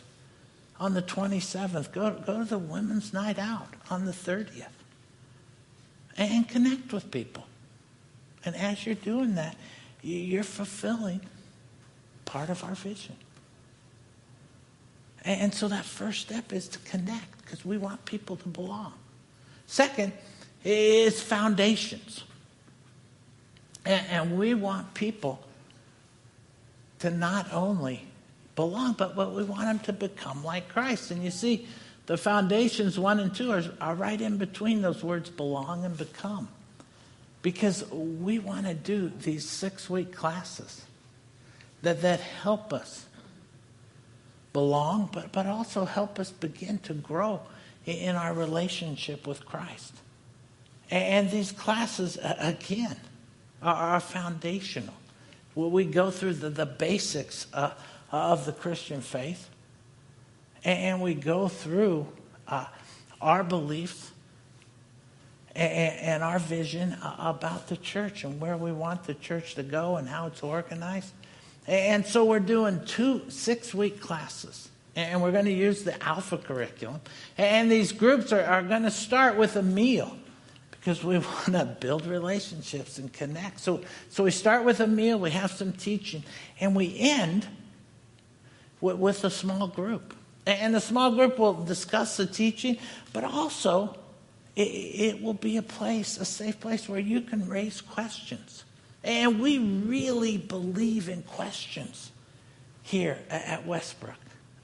on 0.79 0.95
the 0.95 1.03
27th, 1.03 1.93
go, 1.93 2.11
go 2.11 2.39
to 2.39 2.45
the 2.45 2.59
women's 2.59 3.13
night 3.13 3.39
out 3.39 3.69
on 3.91 4.05
the 4.05 4.13
30th, 4.13 4.67
and 6.17 6.49
connect 6.49 6.93
with 6.93 7.11
people. 7.11 7.47
And 8.45 8.57
as 8.57 8.87
you're 8.87 8.95
doing 8.95 9.35
that, 9.35 9.57
you're 10.03 10.43
fulfilling 10.43 11.21
part 12.25 12.49
of 12.49 12.65
our 12.65 12.75
vision. 12.75 13.17
And 15.25 15.53
so 15.53 15.69
that 15.69 15.85
first 15.85 16.23
step 16.23 16.53
is 16.53 16.69
to 16.69 16.79
connect 16.81 17.45
because 17.45 17.65
we 17.65 17.77
want 17.77 18.05
people 18.07 18.37
to 18.37 18.49
belong. 18.49 18.95
Second 19.67 20.13
is 20.65 21.21
foundations. 21.21 22.25
And, 23.85 24.39
we 24.39 24.55
want 24.55 24.93
people 24.95 25.41
to 27.01 27.11
not 27.11 27.53
only 27.53 28.07
belong, 28.57 28.95
but, 28.95 29.17
what 29.17 29.33
we 29.33 29.43
want 29.43 29.63
them 29.63 29.79
to 29.81 29.93
become 29.93 30.45
like 30.45 30.69
Christ. 30.69 31.11
And 31.11 31.23
you 31.23 31.31
see, 31.31 31.67
the 32.07 32.17
foundations 32.17 32.99
one 32.99 33.21
and 33.21 33.35
two 33.35 33.53
are, 33.53 33.63
are 33.81 33.95
right 33.95 34.21
in 34.21 34.37
between 34.37 34.83
those 34.83 35.03
words 35.03 35.31
belong 35.31 35.85
and 35.85 35.97
become. 35.97 36.49
Because 37.43 37.91
we 37.91 38.39
want 38.39 38.67
to 38.67 38.75
do 38.75 39.11
these 39.23 39.49
six 39.49 39.89
week 39.89 40.15
classes 40.15 40.85
that, 41.83 42.03
that 42.03 42.21
help 42.21 42.73
us 42.73 43.07
belong, 44.53 45.09
but, 45.13 45.33
but 45.33 45.47
also 45.47 45.85
help 45.85 46.19
us 46.19 46.31
begin 46.31 46.79
to 46.79 46.95
grow 46.95 47.41
in 47.87 48.17
our 48.17 48.35
relationship 48.35 49.27
with 49.27 49.47
Christ. 49.47 49.95
And 50.91 51.31
these 51.31 51.53
classes, 51.53 52.19
again, 52.23 52.97
are, 53.63 54.01
foundational. 54.01 54.95
We 55.69 55.85
go 55.85 56.11
through 56.11 56.35
the, 56.35 56.51
the 56.51 56.67
basics 56.67 57.47
uh, 57.53 57.73
of 58.13 58.47
the 58.47 58.53
Christian 58.53 59.01
faith, 59.01 59.49
and 60.65 61.03
we 61.03 61.15
go 61.15 61.49
through 61.49 62.07
uh, 62.49 62.67
our 63.21 63.45
beliefs 63.45 64.13
and, 65.55 66.23
our 66.23 66.39
vision 66.39 66.97
about 67.19 67.69
the 67.69 67.77
church 67.77 68.25
and 68.25 68.41
where 68.41 68.57
we 68.57 68.73
want 68.73 69.05
the 69.05 69.15
church 69.15 69.55
to 69.57 69.63
go 69.63 69.97
and 69.97 70.09
how 70.09 70.27
it's 70.27 70.43
organized. 70.43 71.13
And 71.67 72.07
so 72.07 72.25
we're 72.25 72.41
doing 72.41 72.85
two 72.87 73.29
six 73.29 73.75
week 73.75 74.01
classes. 74.01 74.69
And 74.97 75.23
we're 75.23 75.33
going 75.33 75.45
to 75.45 75.53
use 75.53 75.85
the 75.85 76.03
Alpha 76.03 76.37
curriculum. 76.37 77.01
And 77.39 77.71
these 77.71 77.93
groups 77.93 78.33
are, 78.33 78.43
are 78.43 78.63
going 78.63 78.83
to 78.83 78.91
start 78.91 79.37
with 79.37 79.57
a 79.57 79.63
meal 79.63 80.17
because 80.81 81.05
we 81.05 81.19
want 81.19 81.53
to 81.53 81.77
build 81.79 82.07
relationships 82.07 82.99
and 82.99 83.13
connect. 83.13 83.61
So, 83.61 83.83
so 84.09 84.25
we 84.25 84.31
start 84.31 84.65
with 84.65 84.81
a 84.81 84.87
meal, 84.87 85.19
we 85.19 85.31
have 85.31 85.51
some 85.51 85.73
teaching, 85.73 86.25
and 86.59 86.75
we 86.75 86.97
end 86.99 87.47
with, 88.81 88.97
with 88.97 89.25
a 89.25 89.31
small 89.31 89.69
group. 89.69 90.15
And 90.47 90.75
the 90.75 90.81
small 90.81 91.15
group 91.15 91.39
will 91.39 91.65
discuss 91.65 92.17
the 92.17 92.27
teaching, 92.27 92.79
but 93.13 93.25
also 93.25 93.97
it, 94.57 94.63
it 94.63 95.23
will 95.23 95.35
be 95.35 95.59
a 95.59 95.63
place, 95.63 96.19
a 96.19 96.25
safe 96.25 96.59
place 96.59 96.89
where 96.89 96.99
you 96.99 97.21
can 97.21 97.47
raise 97.49 97.81
questions. 97.81 98.65
And 99.05 99.41
we 99.41 99.59
really 99.59 100.39
believe 100.39 101.09
in 101.09 101.23
questions 101.23 102.11
here 102.83 103.19
at 103.29 103.67
Westbrook. 103.67 104.17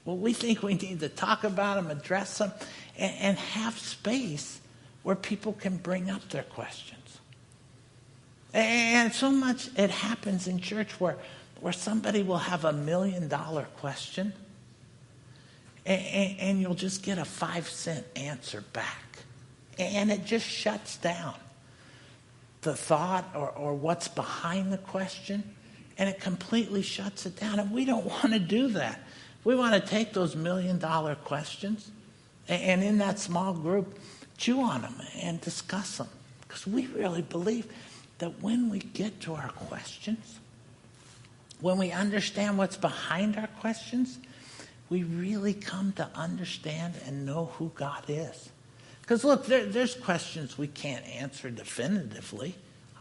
Well, 0.03 0.17
we 0.17 0.33
think 0.33 0.63
we 0.63 0.73
need 0.73 0.99
to 1.01 1.09
talk 1.09 1.43
about 1.43 1.75
them, 1.75 1.91
address 1.91 2.37
them, 2.37 2.51
and, 2.97 3.13
and 3.19 3.37
have 3.37 3.77
space 3.77 4.59
where 5.07 5.15
people 5.15 5.53
can 5.53 5.77
bring 5.77 6.09
up 6.09 6.27
their 6.31 6.43
questions. 6.43 7.19
And 8.53 9.13
so 9.13 9.31
much 9.31 9.69
it 9.77 9.89
happens 9.89 10.49
in 10.49 10.59
church 10.59 10.99
where, 10.99 11.15
where 11.61 11.71
somebody 11.71 12.23
will 12.23 12.39
have 12.39 12.65
a 12.65 12.73
million 12.73 13.29
dollar 13.29 13.67
question 13.77 14.33
and, 15.85 16.37
and, 16.41 16.61
you'll 16.61 16.75
just 16.75 17.03
get 17.03 17.19
a 17.19 17.23
five 17.23 17.69
cent 17.69 18.05
answer 18.17 18.65
back. 18.73 19.19
And 19.79 20.11
it 20.11 20.25
just 20.25 20.45
shuts 20.45 20.97
down 20.97 21.35
the 22.63 22.75
thought 22.75 23.31
or, 23.33 23.49
or 23.51 23.75
what's 23.75 24.09
behind 24.09 24.73
the 24.73 24.77
question, 24.77 25.41
and 25.97 26.09
it 26.09 26.19
completely 26.19 26.81
shuts 26.81 27.25
it 27.25 27.39
down. 27.39 27.59
And 27.59 27.71
we 27.71 27.85
don't 27.85 28.05
want 28.23 28.33
to 28.33 28.39
do 28.39 28.67
that. 28.71 28.99
We 29.45 29.55
want 29.55 29.81
to 29.81 29.89
take 29.89 30.11
those 30.11 30.35
million 30.35 30.79
dollar 30.79 31.15
questions 31.15 31.91
and 32.49 32.83
in 32.83 32.97
that 32.99 33.19
small 33.19 33.53
group, 33.53 33.99
chew 34.37 34.61
on 34.61 34.81
them 34.81 34.95
and 35.19 35.41
discuss 35.41 35.97
them. 35.97 36.07
Because 36.47 36.65
we 36.65 36.87
really 36.87 37.21
believe 37.21 37.67
that 38.19 38.41
when 38.41 38.69
we 38.69 38.79
get 38.79 39.19
to 39.21 39.33
our 39.33 39.49
questions, 39.49 40.39
when 41.59 41.77
we 41.77 41.91
understand 41.91 42.57
what's 42.57 42.77
behind 42.77 43.35
our 43.37 43.47
questions, 43.59 44.19
we 44.89 45.03
really 45.03 45.53
come 45.53 45.91
to 45.93 46.07
understand 46.15 46.95
and 47.05 47.25
know 47.25 47.51
who 47.57 47.71
God 47.75 48.03
is. 48.07 48.49
Because 49.01 49.23
look, 49.23 49.45
there, 49.45 49.65
there's 49.65 49.95
questions 49.95 50.57
we 50.57 50.67
can't 50.67 51.05
answer 51.07 51.49
definitively, 51.49 52.55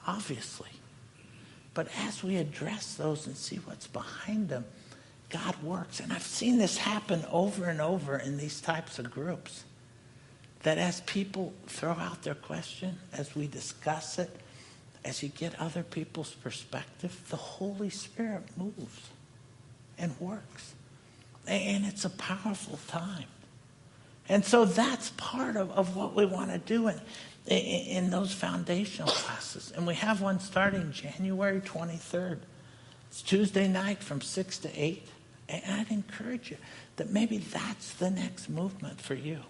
obviously. 0.07 0.71
But 1.75 1.89
as 2.07 2.25
we 2.25 2.37
address 2.37 2.95
those 2.95 3.27
and 3.27 3.37
see 3.37 3.57
what's 3.57 3.87
behind 3.87 4.49
them, 4.49 4.65
God 5.29 5.63
works. 5.63 6.01
And 6.01 6.13
I've 6.13 6.23
seen 6.23 6.59
this 6.59 6.79
happen 6.79 7.25
over 7.31 7.67
and 7.67 7.81
over 7.81 8.17
in 8.17 8.39
these 8.39 8.61
types 8.61 8.99
of 8.99 9.11
groups. 9.11 9.65
That 10.67 10.79
as 10.79 11.01
people 11.03 11.55
throw 11.69 11.93
out 11.93 12.25
their 12.25 12.35
question, 12.35 12.99
as 13.13 13.37
we 13.37 13.47
discuss 13.47 14.19
it, 14.19 14.29
as 15.05 15.23
you 15.23 15.29
get 15.29 15.55
other 15.61 15.85
people's 15.85 16.35
perspective, 16.35 17.23
the 17.31 17.37
Holy 17.37 17.89
Spirit 17.89 18.43
moves 18.57 19.11
and 19.97 20.19
works. 20.19 20.75
And 21.47 21.87
it's 21.87 22.05
a 22.05 22.11
powerful 22.11 22.81
time. 22.89 23.29
And 24.29 24.45
so 24.45 24.65
that's 24.65 25.11
part 25.11 25.55
of, 25.55 25.71
of 25.71 25.95
what 25.95 26.17
we 26.17 26.27
want 26.27 26.51
to 26.51 26.59
do 26.59 26.89
in, 26.89 27.01
in, 27.47 28.11
those 28.11 28.35
foundational 28.35 29.13
classes. 29.13 29.73
And 29.77 29.87
we 29.87 29.95
have 29.95 30.21
one 30.21 30.41
starting 30.41 30.91
January 30.91 31.61
23rd. 31.61 32.39
It's 33.09 33.23
Tuesday 33.23 33.69
night 33.69 34.03
from 34.03 34.21
6 34.21 34.59
to 34.59 34.71
8. 34.75 35.07
And 35.49 35.63
I'd 35.81 35.93
encourage 35.93 36.51
you 36.51 36.57
that 36.97 37.11
maybe 37.11 37.39
that's 37.39 37.95
the 37.95 38.11
next 38.11 38.49
movement 38.49 39.01
for 39.01 39.15
you 39.15 39.43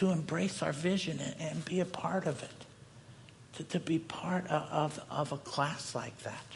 to 0.00 0.10
embrace 0.10 0.62
our 0.62 0.72
vision 0.72 1.20
and, 1.20 1.34
and 1.38 1.64
be 1.66 1.80
a 1.80 1.84
part 1.84 2.26
of 2.26 2.42
it, 2.42 2.64
to, 3.52 3.64
to 3.64 3.78
be 3.78 3.98
part 3.98 4.46
of, 4.46 4.98
of, 4.98 5.04
of 5.10 5.32
a 5.32 5.36
class 5.36 5.94
like 5.94 6.16
that 6.22 6.46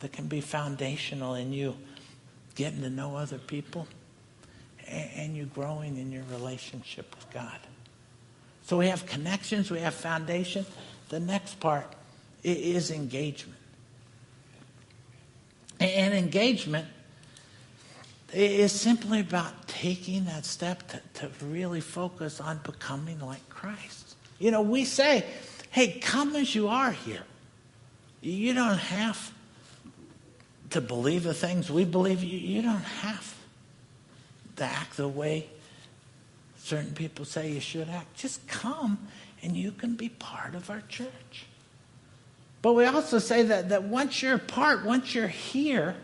that 0.00 0.12
can 0.12 0.26
be 0.26 0.40
foundational 0.40 1.36
in 1.36 1.52
you 1.52 1.76
getting 2.56 2.80
to 2.80 2.90
know 2.90 3.14
other 3.14 3.38
people 3.38 3.86
and, 4.88 5.10
and 5.14 5.36
you 5.36 5.44
growing 5.44 5.96
in 5.96 6.10
your 6.10 6.24
relationship 6.32 7.14
with 7.14 7.30
God. 7.32 7.60
So 8.64 8.76
we 8.76 8.88
have 8.88 9.06
connections, 9.06 9.70
we 9.70 9.78
have 9.78 9.94
foundation. 9.94 10.66
The 11.08 11.20
next 11.20 11.60
part 11.60 11.86
is 12.42 12.90
engagement. 12.90 13.60
And 15.78 16.14
engagement 16.14 16.88
is 18.34 18.72
simply 18.72 19.20
about 19.20 19.68
taking 19.68 20.24
that 20.24 20.44
step 20.44 20.86
to, 20.88 21.00
to 21.14 21.30
really 21.46 21.80
focus 21.80 22.40
on 22.40 22.60
becoming 22.64 23.20
like 23.20 23.48
Christ. 23.48 24.16
You 24.38 24.50
know, 24.50 24.62
we 24.62 24.84
say, 24.84 25.24
hey, 25.70 25.98
come 26.00 26.34
as 26.36 26.54
you 26.54 26.68
are 26.68 26.92
here. 26.92 27.22
You 28.20 28.54
don't 28.54 28.78
have 28.78 29.32
to 30.70 30.80
believe 30.80 31.22
the 31.22 31.34
things 31.34 31.70
we 31.70 31.84
believe. 31.84 32.24
You, 32.24 32.38
you 32.38 32.62
don't 32.62 32.76
have 32.76 33.34
to 34.56 34.64
act 34.64 34.96
the 34.96 35.08
way 35.08 35.48
certain 36.58 36.94
people 36.94 37.24
say 37.24 37.52
you 37.52 37.60
should 37.60 37.88
act. 37.88 38.16
Just 38.16 38.46
come 38.48 39.06
and 39.42 39.56
you 39.56 39.70
can 39.70 39.94
be 39.94 40.08
part 40.08 40.54
of 40.54 40.70
our 40.70 40.82
church. 40.88 41.46
But 42.62 42.72
we 42.72 42.86
also 42.86 43.18
say 43.18 43.42
that, 43.42 43.68
that 43.68 43.84
once 43.84 44.22
you're 44.22 44.38
part, 44.38 44.86
once 44.86 45.14
you're 45.14 45.28
here, 45.28 45.96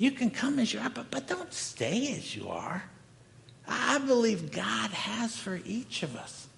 you 0.00 0.10
can 0.10 0.30
come 0.30 0.58
as 0.58 0.72
you 0.72 0.80
are, 0.80 0.88
but, 0.88 1.10
but 1.10 1.28
don't 1.28 1.52
stay 1.52 2.14
as 2.16 2.34
you 2.34 2.48
are. 2.48 2.82
I 3.68 3.98
believe 3.98 4.50
God 4.50 4.90
has 4.90 5.36
for 5.36 5.60
each 5.66 6.02
of 6.02 6.16
us 6.16 6.48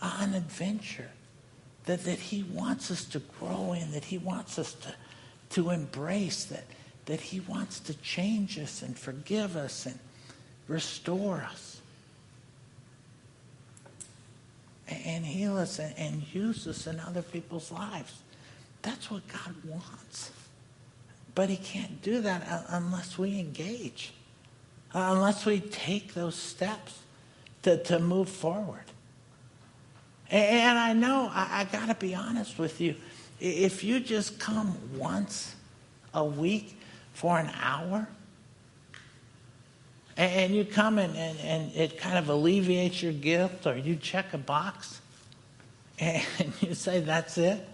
an 0.00 0.32
adventure 0.32 1.10
that, 1.84 2.04
that 2.04 2.18
He 2.18 2.42
wants 2.42 2.90
us 2.90 3.04
to 3.04 3.18
grow 3.38 3.74
in, 3.74 3.92
that 3.92 4.04
He 4.04 4.16
wants 4.16 4.58
us 4.58 4.72
to, 4.72 4.94
to 5.50 5.68
embrace, 5.68 6.46
that, 6.46 6.64
that 7.04 7.20
He 7.20 7.40
wants 7.40 7.80
to 7.80 7.94
change 7.98 8.58
us 8.58 8.80
and 8.80 8.98
forgive 8.98 9.54
us 9.54 9.84
and 9.84 9.98
restore 10.66 11.46
us 11.50 11.82
and 14.88 15.26
heal 15.26 15.58
us 15.58 15.78
and, 15.78 15.94
and 15.98 16.34
use 16.34 16.66
us 16.66 16.86
in 16.86 16.98
other 16.98 17.20
people's 17.20 17.70
lives. 17.70 18.22
That's 18.80 19.10
what 19.10 19.28
God 19.28 19.54
wants. 19.66 20.30
But 21.34 21.50
he 21.50 21.56
can't 21.56 22.00
do 22.02 22.20
that 22.20 22.64
unless 22.68 23.18
we 23.18 23.38
engage, 23.40 24.12
uh, 24.94 25.10
unless 25.12 25.44
we 25.44 25.60
take 25.60 26.14
those 26.14 26.36
steps 26.36 27.00
to, 27.62 27.82
to 27.84 27.98
move 27.98 28.28
forward. 28.28 28.84
And 30.30 30.78
I 30.78 30.92
know, 30.92 31.30
I, 31.32 31.60
I 31.60 31.64
got 31.64 31.86
to 31.88 31.94
be 31.94 32.14
honest 32.14 32.58
with 32.58 32.80
you. 32.80 32.94
If 33.40 33.82
you 33.82 34.00
just 34.00 34.38
come 34.38 34.76
once 34.96 35.54
a 36.12 36.24
week 36.24 36.78
for 37.12 37.38
an 37.38 37.50
hour, 37.60 38.08
and 40.16 40.54
you 40.54 40.64
come 40.64 40.98
and, 40.98 41.16
and, 41.16 41.38
and 41.40 41.72
it 41.74 41.98
kind 41.98 42.16
of 42.16 42.28
alleviates 42.28 43.02
your 43.02 43.12
guilt, 43.12 43.66
or 43.66 43.76
you 43.76 43.96
check 43.96 44.32
a 44.32 44.38
box, 44.38 45.00
and 45.98 46.24
you 46.60 46.74
say, 46.74 47.00
That's 47.00 47.36
it. 47.38 47.68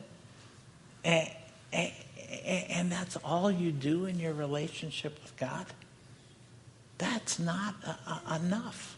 And, 1.04 1.30
and, 1.72 1.92
and 2.30 2.90
that's 2.90 3.16
all 3.16 3.50
you 3.50 3.72
do 3.72 4.06
in 4.06 4.18
your 4.18 4.32
relationship 4.32 5.18
with 5.22 5.36
God, 5.36 5.66
that's 6.98 7.38
not 7.38 7.74
a, 7.84 8.32
a, 8.32 8.36
enough 8.36 8.96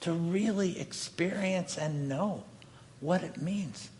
to 0.00 0.12
really 0.12 0.80
experience 0.80 1.76
and 1.76 2.08
know 2.08 2.44
what 3.00 3.22
it 3.22 3.40
means 3.40 3.90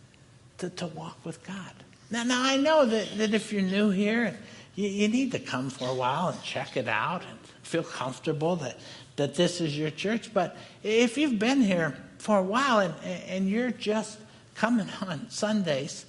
to, 0.58 0.70
to 0.70 0.86
walk 0.86 1.18
with 1.24 1.44
God. 1.46 1.72
Now, 2.10 2.24
now 2.24 2.42
I 2.42 2.56
know 2.56 2.84
that, 2.86 3.18
that 3.18 3.34
if 3.34 3.52
you're 3.52 3.62
new 3.62 3.90
here, 3.90 4.38
you, 4.74 4.88
you 4.88 5.08
need 5.08 5.32
to 5.32 5.38
come 5.38 5.70
for 5.70 5.88
a 5.88 5.94
while 5.94 6.28
and 6.28 6.42
check 6.42 6.76
it 6.76 6.88
out 6.88 7.22
and 7.28 7.38
feel 7.62 7.82
comfortable 7.82 8.56
that, 8.56 8.78
that 9.16 9.34
this 9.34 9.60
is 9.60 9.76
your 9.76 9.90
church. 9.90 10.32
But 10.32 10.56
if 10.82 11.18
you've 11.18 11.38
been 11.38 11.60
here 11.60 11.96
for 12.18 12.38
a 12.38 12.42
while 12.42 12.78
and, 12.78 12.94
and 13.04 13.48
you're 13.48 13.70
just 13.70 14.18
coming 14.54 14.88
on 15.02 15.30
Sundays, 15.30 16.06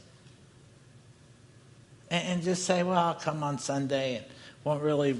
and, 2.14 2.28
and 2.28 2.44
just 2.44 2.66
say, 2.66 2.84
well, 2.84 3.00
I'll 3.00 3.16
come 3.16 3.44
on 3.44 3.58
Sunday 3.58 4.18
and 4.18 4.26
won't 4.64 4.84
really 4.84 5.20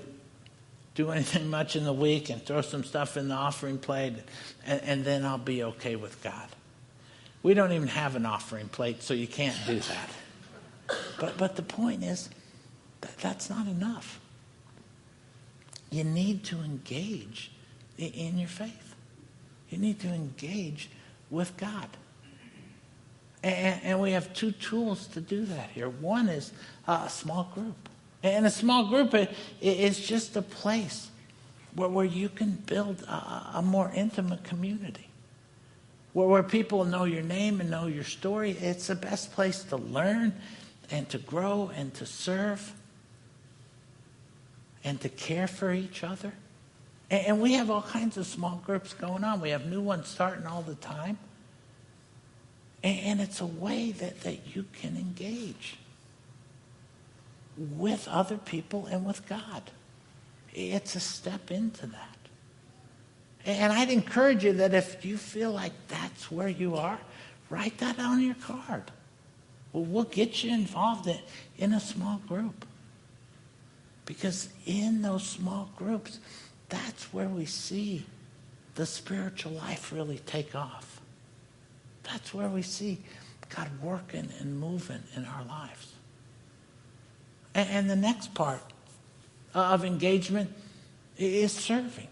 do 0.96 1.10
anything 1.10 1.50
much 1.50 1.76
in 1.76 1.84
the 1.84 1.92
week 1.92 2.30
and 2.30 2.46
throw 2.46 2.62
some 2.62 2.84
stuff 2.84 3.18
in 3.18 3.28
the 3.28 3.36
offering 3.36 3.80
plate, 3.80 4.14
and, 4.66 4.82
and, 4.84 5.04
then 5.04 5.26
I'll 5.26 5.40
be 5.40 5.64
okay 5.64 5.96
with 5.98 6.24
God. 6.24 6.48
We 7.42 7.56
don't 7.56 7.74
even 7.74 7.90
have 7.90 8.16
an 8.16 8.26
offering 8.26 8.70
plate, 8.70 9.02
so 9.02 9.14
you 9.14 9.28
can't 9.28 9.58
do 9.66 9.80
that. 9.80 10.10
But, 11.20 11.38
but 11.38 11.56
the 11.56 11.64
point 11.64 12.04
is, 12.04 12.30
that 13.02 13.18
that's 13.18 13.50
not 13.50 13.68
enough. 13.68 14.20
You 15.90 16.04
need 16.04 16.44
to 16.46 16.60
engage 16.62 17.52
in 17.98 18.38
your 18.38 18.48
faith. 18.48 18.96
You 19.70 19.78
need 19.78 20.00
to 20.02 20.08
engage 20.08 20.90
with 21.30 21.58
God. 21.58 21.88
And, 23.44 23.82
and 23.84 24.00
we 24.00 24.12
have 24.12 24.34
two 24.34 24.52
tools 24.52 25.08
to 25.08 25.22
do 25.22 25.46
that 25.46 25.70
here. 25.72 25.90
One 25.90 26.30
is 26.30 26.54
a 26.88 27.10
small 27.10 27.52
group. 27.54 27.90
And 28.24 28.46
a 28.46 28.50
small 28.50 28.88
group 28.88 29.14
is 29.62 30.00
just 30.00 30.36
a 30.36 30.42
place 30.42 31.10
where, 31.76 32.06
you 32.06 32.30
can 32.30 32.52
build 32.52 33.04
a, 33.04 33.62
more 33.64 33.92
intimate 33.96 34.44
community. 34.44 35.08
Where, 36.14 36.44
people 36.44 36.86
know 36.86 37.04
your 37.04 37.24
name 37.24 37.60
and 37.60 37.70
know 37.70 37.88
your 37.88 38.04
story. 38.04 38.52
It's 38.52 38.88
the 38.88 38.96
best 38.96 39.34
place 39.34 39.64
to 39.66 39.78
learn 39.78 40.34
and 40.92 41.10
to 41.10 41.18
grow 41.18 41.72
and 41.76 41.94
to 41.96 42.06
serve 42.06 42.74
and 44.84 45.00
to 45.02 45.10
care 45.10 45.48
for 45.48 45.74
each 45.74 46.04
other. 46.04 46.34
And, 47.10 47.28
and 47.28 47.42
we 47.42 47.54
have 47.54 47.70
all 47.70 47.82
kinds 47.82 48.18
of 48.18 48.26
small 48.26 48.62
groups 48.66 48.94
going 48.94 49.24
on. 49.24 49.42
We 49.42 49.50
have 49.50 49.66
new 49.66 49.82
ones 49.82 50.08
starting 50.08 50.46
all 50.46 50.62
the 50.62 50.76
time. 50.76 51.18
And 52.84 53.22
it's 53.22 53.42
a 53.42 53.46
way 53.46 53.92
that, 53.92 54.22
that 54.22 54.56
you 54.56 54.66
can 54.80 54.98
engage 54.98 55.78
with 57.58 58.08
other 58.08 58.38
people 58.38 58.86
and 58.88 59.06
with 59.06 59.28
God. 59.28 59.64
It's 60.54 60.96
a 60.96 61.00
step 61.00 61.52
into 61.52 61.88
that. 61.88 62.18
And 63.46 63.74
I'd 63.74 63.90
encourage 63.90 64.44
you 64.44 64.54
that 64.54 64.74
if 64.74 65.04
you 65.04 65.18
feel 65.18 65.52
like 65.52 65.74
that's 65.88 66.32
where 66.32 66.48
you 66.48 66.76
are, 66.76 67.00
write 67.50 67.78
that 67.80 68.00
on 68.00 68.22
your 68.22 68.36
card. 68.36 68.92
Well, 69.74 70.04
get 70.04 70.44
you 70.44 70.54
involved 70.54 71.08
in, 71.08 71.20
in 71.58 71.74
a 71.74 71.80
small 71.80 72.22
group. 72.28 72.66
Because 74.06 74.50
in 74.66 75.02
those 75.02 75.26
small 75.26 75.70
groups, 75.76 76.20
that's 76.70 77.14
where 77.14 77.28
we 77.28 77.46
see 77.46 78.06
the 78.76 78.86
spiritual 78.86 79.54
life 79.54 79.92
really 79.92 80.20
take 80.20 80.56
off. 80.56 81.02
That's 82.04 82.34
where 82.34 82.50
we 82.50 82.62
see 82.62 83.00
God 83.56 83.70
working 83.82 84.30
and 84.40 84.60
moving 84.60 85.04
in 85.16 85.26
our 85.26 85.44
lives. 85.46 85.93
And, 87.56 87.90
the 87.90 87.96
next 87.96 88.34
part 88.34 88.62
of 89.54 89.86
engagement 89.86 90.52
is 91.18 91.52
serving. 91.52 92.08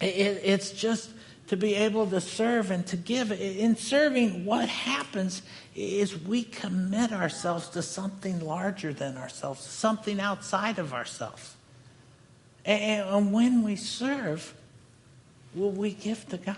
It, 0.00 0.40
it's 0.42 0.72
just 0.72 1.10
to 1.46 1.56
be 1.56 1.74
able 1.74 2.06
to 2.08 2.20
serve 2.20 2.70
and 2.70 2.84
to 2.88 2.96
give. 2.96 3.30
In 3.30 3.76
serving, 3.76 4.44
what 4.44 4.68
happens 4.68 5.42
is 5.76 6.18
we 6.18 6.42
commit 6.42 7.12
ourselves 7.12 7.68
to 7.70 7.82
something 7.82 8.40
larger 8.40 8.92
than 8.92 9.16
ourselves, 9.16 9.60
something 9.60 10.18
outside 10.18 10.78
of 10.78 10.92
ourselves. 10.92 11.54
And 12.64 13.32
when 13.32 13.62
we 13.62 13.76
serve, 13.76 14.54
will 15.54 15.70
we 15.70 15.92
give 15.92 16.28
to 16.30 16.38
God? 16.38 16.56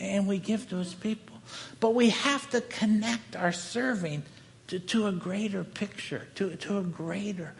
and 0.00 0.26
we 0.26 0.38
give 0.38 0.68
to 0.70 0.76
his 0.76 0.94
people. 0.94 1.36
But 1.80 1.94
we 1.94 2.10
have 2.10 2.48
to 2.50 2.60
connect 2.60 3.36
our 3.36 3.52
serving 3.52 4.22
to, 4.68 4.78
to 4.78 5.06
a 5.06 5.12
greater 5.12 5.64
picture, 5.64 6.28
to, 6.36 6.54
to 6.56 6.78
a 6.78 6.82
greater 6.82 7.54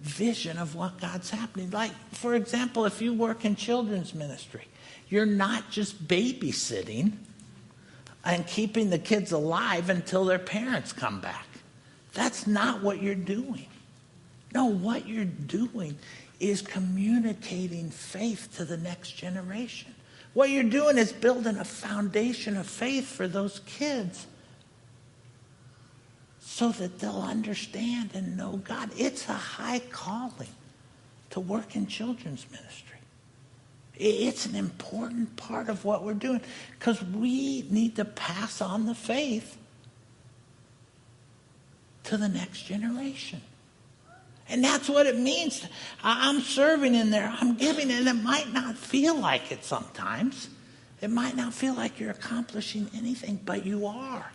vision 0.00 0.58
of 0.58 0.74
what 0.74 1.00
God's 1.00 1.30
happening. 1.30 1.70
Like, 1.70 1.92
for 2.12 2.34
example, 2.34 2.84
if 2.84 3.00
you 3.00 3.14
work 3.14 3.44
in 3.44 3.56
children's 3.56 4.14
ministry, 4.14 4.66
you're 5.08 5.26
not 5.26 5.70
just 5.70 6.06
babysitting 6.06 7.12
and 8.24 8.46
keeping 8.46 8.90
the 8.90 8.98
kids 8.98 9.32
alive 9.32 9.90
until 9.90 10.24
their 10.24 10.38
parents 10.38 10.92
come 10.92 11.20
back. 11.20 11.46
That's 12.12 12.46
not 12.46 12.82
what 12.82 13.02
you're 13.02 13.14
doing. 13.14 13.66
No, 14.52 14.66
what 14.66 15.08
you're 15.08 15.24
doing 15.24 15.96
is 16.40 16.62
communicating 16.62 17.90
faith 17.90 18.48
to 18.56 18.64
the 18.64 18.76
next 18.76 19.12
generation. 19.12 19.94
What 20.32 20.50
you're 20.50 20.64
doing 20.64 20.98
is 20.98 21.12
building 21.12 21.56
a 21.56 21.64
foundation 21.64 22.56
of 22.56 22.66
faith 22.66 23.06
for 23.06 23.28
those 23.28 23.60
kids 23.66 24.26
so 26.54 26.70
that 26.70 27.00
they'll 27.00 27.20
understand 27.20 28.10
and 28.14 28.36
know 28.36 28.58
God. 28.58 28.88
It's 28.96 29.28
a 29.28 29.32
high 29.32 29.80
calling 29.90 30.54
to 31.30 31.40
work 31.40 31.74
in 31.74 31.88
children's 31.88 32.46
ministry. 32.48 32.98
It's 33.96 34.46
an 34.46 34.54
important 34.54 35.34
part 35.34 35.68
of 35.68 35.84
what 35.84 36.04
we're 36.04 36.14
doing 36.14 36.40
because 36.78 37.02
we 37.02 37.62
need 37.70 37.96
to 37.96 38.04
pass 38.04 38.60
on 38.60 38.86
the 38.86 38.94
faith 38.94 39.58
to 42.04 42.16
the 42.16 42.28
next 42.28 42.62
generation. 42.62 43.40
And 44.48 44.62
that's 44.62 44.88
what 44.88 45.06
it 45.06 45.18
means. 45.18 45.66
I'm 46.04 46.40
serving 46.40 46.94
in 46.94 47.10
there, 47.10 47.34
I'm 47.40 47.56
giving, 47.56 47.90
and 47.90 48.06
it 48.06 48.22
might 48.22 48.52
not 48.52 48.76
feel 48.76 49.18
like 49.18 49.50
it 49.50 49.64
sometimes. 49.64 50.50
It 51.00 51.10
might 51.10 51.34
not 51.34 51.52
feel 51.52 51.74
like 51.74 51.98
you're 51.98 52.12
accomplishing 52.12 52.88
anything, 52.94 53.40
but 53.44 53.66
you 53.66 53.86
are. 53.86 54.30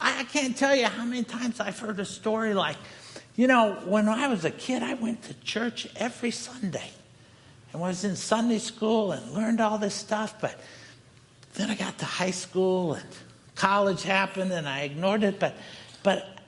I 0.00 0.24
can't 0.24 0.56
tell 0.56 0.74
you 0.74 0.86
how 0.86 1.04
many 1.04 1.24
times 1.24 1.60
I've 1.60 1.78
heard 1.78 1.98
a 2.00 2.04
story 2.04 2.54
like, 2.54 2.76
you 3.36 3.46
know, 3.46 3.74
when 3.84 4.08
I 4.08 4.28
was 4.28 4.44
a 4.44 4.50
kid, 4.50 4.82
I 4.82 4.94
went 4.94 5.22
to 5.24 5.34
church 5.40 5.88
every 5.96 6.30
Sunday 6.30 6.90
and 7.72 7.80
was 7.80 8.04
in 8.04 8.16
Sunday 8.16 8.58
school 8.58 9.12
and 9.12 9.32
learned 9.32 9.60
all 9.60 9.78
this 9.78 9.94
stuff, 9.94 10.40
but 10.40 10.58
then 11.54 11.70
I 11.70 11.74
got 11.74 11.98
to 11.98 12.04
high 12.04 12.30
school 12.30 12.94
and 12.94 13.06
college 13.54 14.02
happened 14.02 14.52
and 14.52 14.68
I 14.68 14.82
ignored 14.82 15.22
it. 15.22 15.38
But, 15.38 15.56
but 16.02 16.38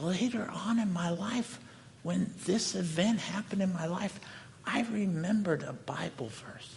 later 0.00 0.48
on 0.52 0.78
in 0.78 0.92
my 0.92 1.10
life, 1.10 1.58
when 2.02 2.32
this 2.44 2.74
event 2.74 3.20
happened 3.20 3.62
in 3.62 3.72
my 3.72 3.86
life, 3.86 4.18
I 4.66 4.82
remembered 4.90 5.62
a 5.62 5.72
Bible 5.72 6.28
verse 6.28 6.76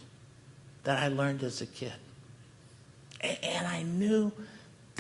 that 0.84 1.02
I 1.02 1.10
learned 1.10 1.44
as 1.44 1.62
a 1.62 1.66
kid. 1.66 1.94
And 3.22 3.68
I 3.68 3.84
knew 3.84 4.32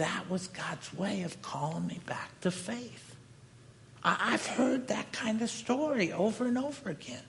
that 0.01 0.29
was 0.29 0.47
God's 0.47 0.93
way 0.93 1.21
of 1.21 1.41
calling 1.41 1.85
me 1.87 1.99
back 2.05 2.41
to 2.41 2.51
faith. 2.51 3.15
I've 4.03 4.45
heard 4.45 4.87
that 4.87 5.11
kind 5.11 5.41
of 5.43 5.49
story 5.49 6.11
over 6.11 6.47
and 6.47 6.57
over 6.57 6.89
again. 6.89 7.21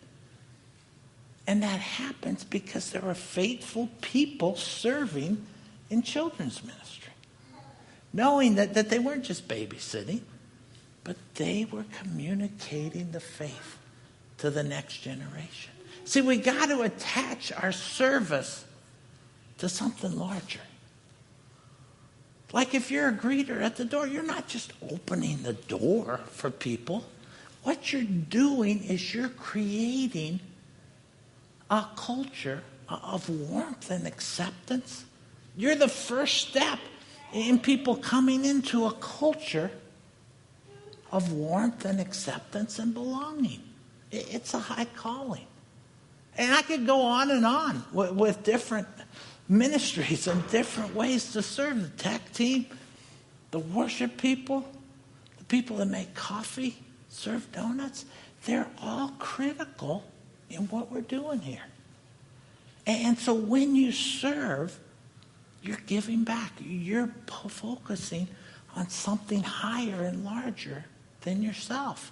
And 1.46 1.62
that 1.62 1.80
happens 1.80 2.44
because 2.44 2.90
there 2.90 3.04
are 3.04 3.14
faithful 3.14 3.90
people 4.00 4.56
serving 4.56 5.44
in 5.90 6.00
children's 6.02 6.64
ministry, 6.64 7.12
knowing 8.12 8.54
that, 8.54 8.72
that 8.72 8.88
they 8.88 8.98
weren't 8.98 9.24
just 9.24 9.48
babysitting, 9.48 10.22
but 11.04 11.16
they 11.35 11.66
were 11.70 11.85
communicating 12.00 13.11
the 13.11 13.20
faith 13.20 13.76
to 14.38 14.48
the 14.48 14.62
next 14.62 14.98
generation. 14.98 15.72
See, 16.04 16.22
we 16.22 16.38
got 16.38 16.70
to 16.70 16.80
attach 16.82 17.52
our 17.52 17.72
service 17.72 18.64
to 19.58 19.68
something 19.68 20.16
larger. 20.16 20.61
Like 22.52 22.74
if 22.74 22.90
you're 22.90 23.08
a 23.08 23.12
greeter 23.12 23.62
at 23.62 23.76
the 23.76 23.84
door, 23.84 24.06
you're 24.06 24.22
not 24.22 24.46
just 24.46 24.72
opening 24.90 25.42
the 25.42 25.54
door 25.54 26.20
for 26.26 26.50
people. 26.50 27.04
What 27.62 27.92
you're 27.92 28.02
doing 28.02 28.82
is 28.84 29.14
you're 29.14 29.30
creating 29.30 30.40
a 31.70 31.86
culture 31.96 32.62
of 32.88 33.28
warmth 33.28 33.90
and 33.90 34.06
acceptance. 34.06 35.04
You're 35.56 35.76
the 35.76 35.88
first 35.88 36.48
step 36.48 36.78
in 37.32 37.58
people 37.58 37.96
coming 37.96 38.44
into 38.44 38.86
a 38.86 38.92
culture 38.92 39.70
of 41.10 41.32
warmth 41.32 41.84
and 41.84 42.00
acceptance 42.00 42.78
and 42.78 42.92
belonging. 42.92 43.62
It's 44.10 44.52
a 44.52 44.58
high 44.58 44.86
calling. 44.96 45.46
And 46.36 46.52
I 46.52 46.62
could 46.62 46.86
go 46.86 47.02
on 47.02 47.30
and 47.30 47.44
on 47.44 47.84
with, 47.92 48.42
different 48.42 48.88
ministries 49.52 50.26
and 50.26 50.48
different 50.50 50.94
ways 50.94 51.32
to 51.32 51.42
serve 51.42 51.82
the 51.82 52.02
tech 52.02 52.32
team, 52.32 52.66
the 53.50 53.58
worship 53.58 54.16
people, 54.16 54.66
the 55.38 55.44
people 55.44 55.76
that 55.76 55.86
make 55.86 56.14
coffee, 56.14 56.76
serve 57.10 57.50
donuts. 57.52 58.06
They're 58.46 58.68
all 58.80 59.10
critical 59.18 60.04
in 60.48 60.62
what 60.68 60.90
we're 60.90 61.02
doing 61.02 61.40
here. 61.40 61.62
And 62.86 63.18
so 63.18 63.34
when 63.34 63.76
you 63.76 63.92
serve, 63.92 64.78
you're 65.62 65.80
giving 65.86 66.24
back. 66.24 66.52
You're 66.60 67.12
focusing 67.26 68.28
on 68.74 68.88
something 68.88 69.42
higher 69.42 70.02
and 70.02 70.24
larger 70.24 70.86
than 71.20 71.42
yourself. 71.42 72.10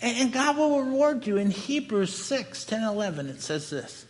And 0.00 0.32
God 0.32 0.56
will 0.56 0.82
reward 0.82 1.26
you. 1.26 1.36
In 1.36 1.50
Hebrews 1.50 2.14
6, 2.16 2.64
10, 2.64 2.82
11, 2.82 3.28
it 3.28 3.40
says 3.42 3.70
this. 3.70 4.06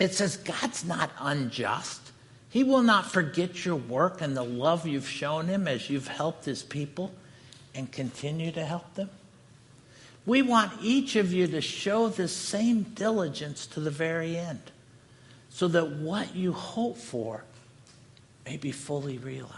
It 0.00 0.14
says, 0.14 0.38
God's 0.38 0.84
not 0.84 1.12
unjust. 1.20 2.00
He 2.48 2.64
will 2.64 2.82
not 2.82 3.12
forget 3.12 3.64
your 3.64 3.76
work 3.76 4.22
and 4.22 4.36
the 4.36 4.42
love 4.42 4.86
you've 4.86 5.06
shown 5.08 5.46
him 5.46 5.68
as 5.68 5.90
you've 5.90 6.08
helped 6.08 6.46
his 6.46 6.62
people 6.62 7.12
and 7.74 7.92
continue 7.92 8.50
to 8.52 8.64
help 8.64 8.94
them. 8.94 9.10
We 10.26 10.42
want 10.42 10.72
each 10.82 11.16
of 11.16 11.32
you 11.32 11.46
to 11.48 11.60
show 11.60 12.08
this 12.08 12.34
same 12.34 12.82
diligence 12.82 13.66
to 13.68 13.80
the 13.80 13.90
very 13.90 14.36
end 14.36 14.72
so 15.50 15.68
that 15.68 15.90
what 15.90 16.34
you 16.34 16.52
hope 16.52 16.96
for 16.96 17.44
may 18.46 18.56
be 18.56 18.72
fully 18.72 19.18
realized. 19.18 19.54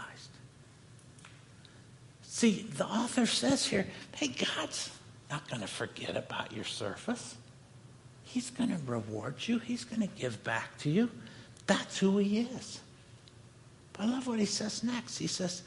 See, 2.23 2.67
the 2.77 2.85
author 2.85 3.25
says 3.25 3.65
here, 3.65 3.87
hey, 4.15 4.27
God's 4.27 4.89
not 5.31 5.47
going 5.49 5.61
to 5.61 5.67
forget 5.67 6.17
about 6.17 6.51
your 6.51 6.65
service. 6.65 7.35
He's 8.33 8.49
going 8.49 8.71
to 8.71 8.79
reward 8.87 9.35
you. 9.41 9.59
He's 9.59 9.85
going 9.85 10.01
to 10.01 10.07
give 10.07 10.43
back 10.43 10.75
to 10.79 10.89
you. 10.89 11.11
That's 11.67 11.99
who 11.99 12.17
he 12.17 12.39
is. 12.39 12.79
But 13.93 14.01
I 14.01 14.05
love 14.07 14.25
what 14.25 14.39
he 14.39 14.45
says 14.45 14.83
next. 14.83 15.19
He 15.19 15.27
says, 15.27 15.61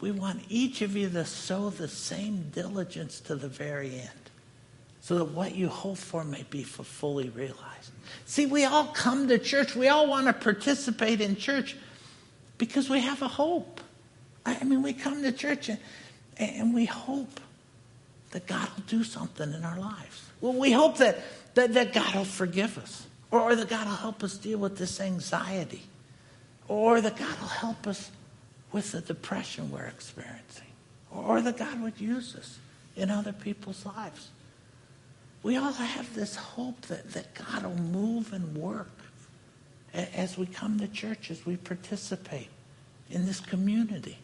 we 0.00 0.10
want 0.10 0.42
each 0.48 0.82
of 0.82 0.96
you 0.96 1.08
to 1.10 1.24
sow 1.24 1.70
the 1.70 1.86
same 1.86 2.50
diligence 2.52 3.20
to 3.20 3.36
the 3.36 3.46
very 3.46 4.00
end 4.00 4.30
so 5.00 5.18
that 5.18 5.26
what 5.26 5.54
you 5.54 5.68
hope 5.68 5.96
for 5.96 6.24
may 6.24 6.44
be 6.50 6.64
fully 6.64 7.28
realized. 7.28 7.92
See, 8.26 8.46
we 8.46 8.64
all 8.64 8.86
come 8.86 9.28
to 9.28 9.38
church. 9.38 9.76
We 9.76 9.86
all 9.86 10.08
want 10.08 10.26
to 10.26 10.32
participate 10.32 11.20
in 11.20 11.36
church 11.36 11.76
because 12.58 12.90
we 12.90 12.98
have 12.98 13.22
a 13.22 13.28
hope. 13.28 13.80
I 14.44 14.64
mean, 14.64 14.82
we 14.82 14.92
come 14.92 15.22
to 15.22 15.30
church 15.30 15.68
and, 15.68 15.78
and 16.36 16.74
we 16.74 16.84
hope 16.84 17.38
that 18.32 18.48
God 18.48 18.68
will 18.74 18.84
do 18.88 19.04
something 19.04 19.52
in 19.52 19.62
our 19.62 19.78
lives. 19.78 20.24
Well, 20.40 20.52
we 20.52 20.72
hope 20.72 20.98
that, 20.98 21.20
that, 21.58 21.74
that 21.74 21.92
God 21.92 22.14
will 22.14 22.24
forgive 22.24 22.78
us, 22.78 23.08
or, 23.32 23.40
or 23.40 23.56
that 23.56 23.68
God 23.68 23.88
will 23.88 23.96
help 23.96 24.22
us 24.22 24.36
deal 24.38 24.60
with 24.60 24.78
this 24.78 25.00
anxiety, 25.00 25.82
or 26.68 27.00
that 27.00 27.16
God 27.16 27.40
will 27.40 27.48
help 27.48 27.86
us 27.88 28.12
with 28.70 28.92
the 28.92 29.00
depression 29.00 29.68
we're 29.72 29.86
experiencing, 29.86 30.68
or, 31.10 31.24
or 31.24 31.42
that 31.42 31.56
God 31.56 31.82
would 31.82 32.00
use 32.00 32.36
us 32.36 32.58
in 32.96 33.10
other 33.10 33.32
people's 33.32 33.84
lives. 33.84 34.28
We 35.42 35.56
all 35.56 35.72
have 35.72 36.14
this 36.14 36.36
hope 36.36 36.80
that, 36.82 37.10
that 37.12 37.34
God 37.34 37.64
will 37.64 37.82
move 37.82 38.32
and 38.32 38.56
work 38.56 38.90
as 39.92 40.38
we 40.38 40.46
come 40.46 40.78
to 40.78 40.86
church, 40.86 41.28
as 41.30 41.44
we 41.44 41.56
participate 41.56 42.50
in 43.10 43.26
this 43.26 43.40
community. 43.40 44.18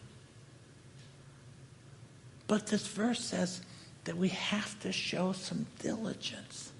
But 2.46 2.68
this 2.68 2.86
verse 2.86 3.24
says 3.24 3.62
that 4.04 4.16
we 4.16 4.28
have 4.28 4.78
to 4.80 4.92
show 4.92 5.32
some 5.32 5.66
diligence 5.80 6.70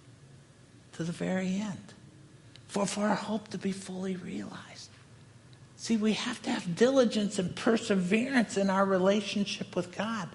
to 0.97 1.05
the 1.05 1.13
very 1.13 1.57
end 1.61 1.95
for, 2.69 2.87
for 2.87 3.03
our 3.03 3.15
hope 3.15 3.49
to 3.49 3.59
be 3.59 3.73
fully 3.73 4.17
realized. 4.17 4.91
See, 5.77 5.97
we 5.97 6.15
have 6.15 6.41
to 6.43 6.51
have 6.51 6.77
diligence 6.77 7.39
and 7.39 7.55
perseverance 7.55 8.57
in 8.57 8.71
our 8.71 8.87
relationship 8.87 9.77
with 9.77 9.97
God 9.97 10.29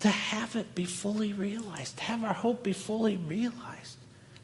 to 0.00 0.08
have 0.08 0.56
it 0.56 0.74
be 0.74 0.86
fully 0.86 1.32
realized, 1.32 1.98
to 1.98 2.04
have 2.04 2.24
our 2.24 2.34
hope 2.34 2.62
be 2.62 2.72
fully 2.72 3.16
realized. 3.16 3.96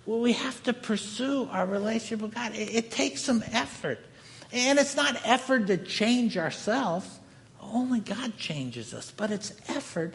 Well, 0.04 0.20
we 0.20 0.34
have 0.34 0.62
to 0.64 0.72
pursue 0.72 1.48
our 1.50 1.66
relationship 1.66 2.20
with 2.20 2.34
God. 2.34 2.54
It, 2.54 2.74
it 2.74 2.90
takes 2.90 3.22
some 3.22 3.42
effort. 3.52 3.98
And 4.52 4.78
it's 4.78 4.94
not 4.94 5.20
effort 5.24 5.66
to 5.66 5.76
change 5.76 6.38
ourselves. 6.38 7.18
Only 7.60 8.00
God 8.00 8.36
changes 8.36 8.94
us. 8.94 9.10
But 9.10 9.30
it's 9.30 9.52
effort 9.68 10.14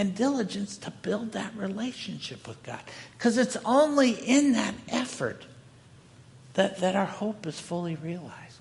and 0.00 0.14
diligence 0.14 0.78
to 0.78 0.90
build 0.90 1.32
that 1.32 1.54
relationship 1.54 2.48
with 2.48 2.62
God. 2.62 2.80
Because 3.18 3.36
it's 3.36 3.58
only 3.66 4.12
in 4.12 4.52
that 4.52 4.74
effort 4.88 5.44
that, 6.54 6.78
that 6.78 6.96
our 6.96 7.04
hope 7.04 7.46
is 7.46 7.60
fully 7.60 7.96
realized. 7.96 8.60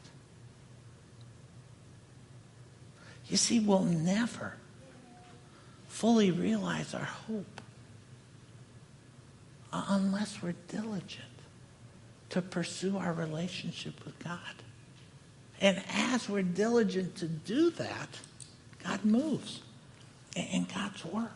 You 3.29 3.37
see, 3.37 3.61
we'll 3.61 3.85
never 3.85 4.55
fully 5.87 6.29
realize 6.29 6.93
our 6.93 7.05
hope 7.05 7.61
uh, 9.71 9.85
unless 9.87 10.43
we're 10.43 10.55
diligent 10.67 11.23
to 12.31 12.41
pursue 12.41 12.97
our 12.97 13.13
relationship 13.13 14.03
with 14.03 14.19
God. 14.19 14.39
And 15.61 15.81
as 15.93 16.27
we're 16.27 16.43
diligent 16.43 17.15
to 17.15 17.29
do 17.29 17.69
that, 17.69 18.09
God 18.83 19.05
moves 19.05 19.61
and 20.35 20.67
God's 20.73 21.03
work 21.05 21.31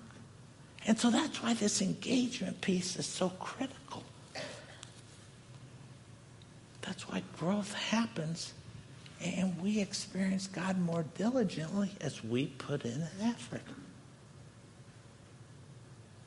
And 0.85 0.99
so 0.99 1.09
that's 1.09 1.41
why 1.41 1.53
this 1.53 1.81
engagement 1.81 2.61
piece 2.61 2.97
is 2.97 3.05
so 3.05 3.29
critical. 3.29 4.03
That's 6.81 7.07
why 7.07 7.23
growth 7.37 7.73
happens 7.73 8.53
and 9.23 9.61
we 9.61 9.79
experience 9.79 10.47
God 10.47 10.77
more 10.77 11.05
diligently 11.17 11.91
as 12.01 12.21
we 12.23 12.47
put 12.47 12.83
in 12.83 13.01
an 13.01 13.21
effort. 13.21 13.61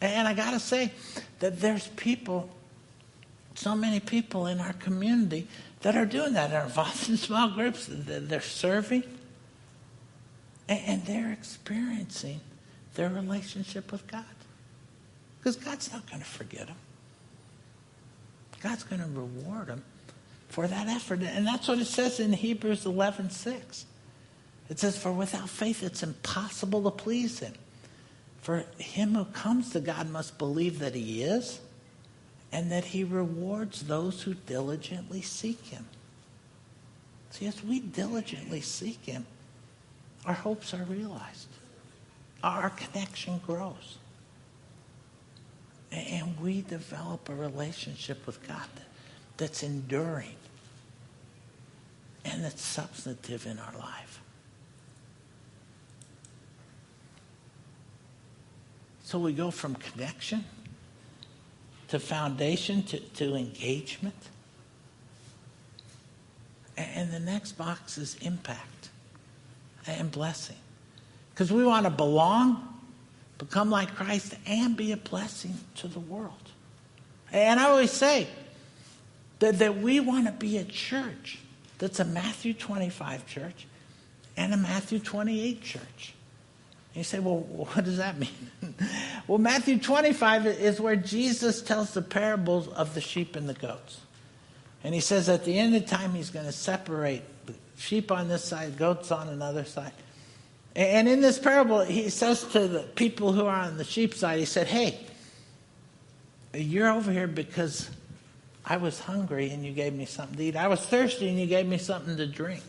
And 0.00 0.26
I 0.26 0.32
got 0.32 0.52
to 0.52 0.60
say 0.60 0.92
that 1.40 1.60
there's 1.60 1.88
people, 1.88 2.48
so 3.54 3.74
many 3.76 4.00
people 4.00 4.46
in 4.46 4.60
our 4.60 4.72
community 4.74 5.46
that 5.82 5.94
are 5.94 6.06
doing 6.06 6.32
that. 6.34 6.50
They're 6.50 6.64
involved 6.64 7.08
in 7.10 7.18
small 7.18 7.50
groups, 7.50 7.86
they're 7.90 8.40
serving, 8.40 9.02
and 10.68 11.04
they're 11.04 11.32
experiencing 11.32 12.40
their 12.96 13.08
relationship 13.08 13.92
with 13.92 14.06
God. 14.06 14.24
Because 15.38 15.56
God's 15.56 15.92
not 15.92 16.08
going 16.10 16.20
to 16.20 16.28
forget 16.28 16.66
them. 16.66 16.76
God's 18.60 18.82
going 18.82 19.00
to 19.00 19.08
reward 19.08 19.68
them 19.68 19.84
for 20.48 20.66
that 20.66 20.88
effort. 20.88 21.22
And 21.22 21.46
that's 21.46 21.68
what 21.68 21.78
it 21.78 21.84
says 21.84 22.18
in 22.18 22.32
Hebrews 22.32 22.84
11 22.84 23.30
6. 23.30 23.86
It 24.68 24.78
says, 24.78 24.98
For 24.98 25.12
without 25.12 25.48
faith 25.48 25.82
it's 25.82 26.02
impossible 26.02 26.82
to 26.84 26.90
please 26.90 27.38
him. 27.38 27.52
For 28.40 28.64
him 28.78 29.14
who 29.14 29.24
comes 29.26 29.70
to 29.70 29.80
God 29.80 30.10
must 30.10 30.38
believe 30.38 30.78
that 30.80 30.94
he 30.94 31.22
is 31.22 31.60
and 32.52 32.70
that 32.72 32.84
he 32.86 33.04
rewards 33.04 33.82
those 33.82 34.22
who 34.22 34.34
diligently 34.34 35.20
seek 35.20 35.64
him. 35.66 35.86
See, 37.30 37.46
as 37.46 37.62
we 37.62 37.80
diligently 37.80 38.60
seek 38.60 39.04
him, 39.04 39.26
our 40.24 40.34
hopes 40.34 40.72
are 40.72 40.84
realized. 40.84 41.48
Our 42.46 42.70
connection 42.70 43.40
grows. 43.44 43.98
And 45.90 46.38
we 46.38 46.62
develop 46.62 47.28
a 47.28 47.34
relationship 47.34 48.24
with 48.24 48.46
God 48.46 48.68
that's 49.36 49.64
enduring 49.64 50.36
and 52.24 52.44
that's 52.44 52.62
substantive 52.62 53.46
in 53.46 53.58
our 53.58 53.76
life. 53.76 54.20
So 59.02 59.18
we 59.18 59.32
go 59.32 59.50
from 59.50 59.74
connection 59.74 60.44
to 61.88 61.98
foundation 61.98 62.84
to, 62.84 63.00
to 63.00 63.34
engagement. 63.34 64.28
And 66.76 67.10
the 67.10 67.20
next 67.20 67.52
box 67.52 67.98
is 67.98 68.16
impact 68.20 68.90
and 69.88 70.12
blessing. 70.12 70.56
Because 71.36 71.52
we 71.52 71.66
want 71.66 71.84
to 71.84 71.90
belong, 71.90 72.66
become 73.36 73.68
like 73.70 73.94
Christ, 73.94 74.34
and 74.46 74.74
be 74.74 74.92
a 74.92 74.96
blessing 74.96 75.52
to 75.74 75.86
the 75.86 76.00
world. 76.00 76.32
And 77.30 77.60
I 77.60 77.64
always 77.64 77.90
say 77.90 78.26
that, 79.40 79.58
that 79.58 79.76
we 79.76 80.00
want 80.00 80.24
to 80.24 80.32
be 80.32 80.56
a 80.56 80.64
church 80.64 81.38
that's 81.76 82.00
a 82.00 82.06
Matthew 82.06 82.54
25 82.54 83.26
church 83.26 83.66
and 84.34 84.54
a 84.54 84.56
Matthew 84.56 84.98
28 84.98 85.62
church. 85.62 86.14
You 86.94 87.04
say, 87.04 87.18
well, 87.18 87.40
what 87.40 87.84
does 87.84 87.98
that 87.98 88.18
mean? 88.18 88.30
well, 89.26 89.36
Matthew 89.36 89.78
25 89.78 90.46
is 90.46 90.80
where 90.80 90.96
Jesus 90.96 91.60
tells 91.60 91.92
the 91.92 92.00
parables 92.00 92.66
of 92.68 92.94
the 92.94 93.02
sheep 93.02 93.36
and 93.36 93.46
the 93.46 93.52
goats. 93.52 94.00
And 94.82 94.94
he 94.94 95.02
says 95.02 95.28
at 95.28 95.44
the 95.44 95.58
end 95.58 95.74
of 95.76 95.84
time, 95.84 96.14
he's 96.14 96.30
going 96.30 96.46
to 96.46 96.52
separate 96.52 97.24
the 97.44 97.52
sheep 97.76 98.10
on 98.10 98.28
this 98.28 98.42
side, 98.42 98.78
goats 98.78 99.10
on 99.10 99.28
another 99.28 99.66
side. 99.66 99.92
And 100.76 101.08
in 101.08 101.22
this 101.22 101.38
parable, 101.38 101.80
he 101.80 102.10
says 102.10 102.44
to 102.52 102.68
the 102.68 102.80
people 102.80 103.32
who 103.32 103.46
are 103.46 103.56
on 103.62 103.78
the 103.78 103.84
sheep 103.84 104.12
side, 104.12 104.38
he 104.38 104.44
said, 104.44 104.66
Hey, 104.66 105.00
you're 106.52 106.90
over 106.90 107.10
here 107.10 107.26
because 107.26 107.88
I 108.62 108.76
was 108.76 109.00
hungry 109.00 109.48
and 109.50 109.64
you 109.64 109.72
gave 109.72 109.94
me 109.94 110.04
something 110.04 110.36
to 110.36 110.44
eat. 110.44 110.54
I 110.54 110.68
was 110.68 110.84
thirsty 110.84 111.30
and 111.30 111.40
you 111.40 111.46
gave 111.46 111.66
me 111.66 111.78
something 111.78 112.18
to 112.18 112.26
drink. 112.26 112.62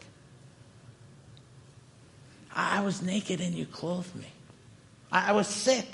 I 2.56 2.80
was 2.80 3.02
naked 3.02 3.42
and 3.42 3.54
you 3.54 3.66
clothed 3.66 4.16
me. 4.16 4.32
I 5.12 5.34
was 5.34 5.48
sick 5.48 5.86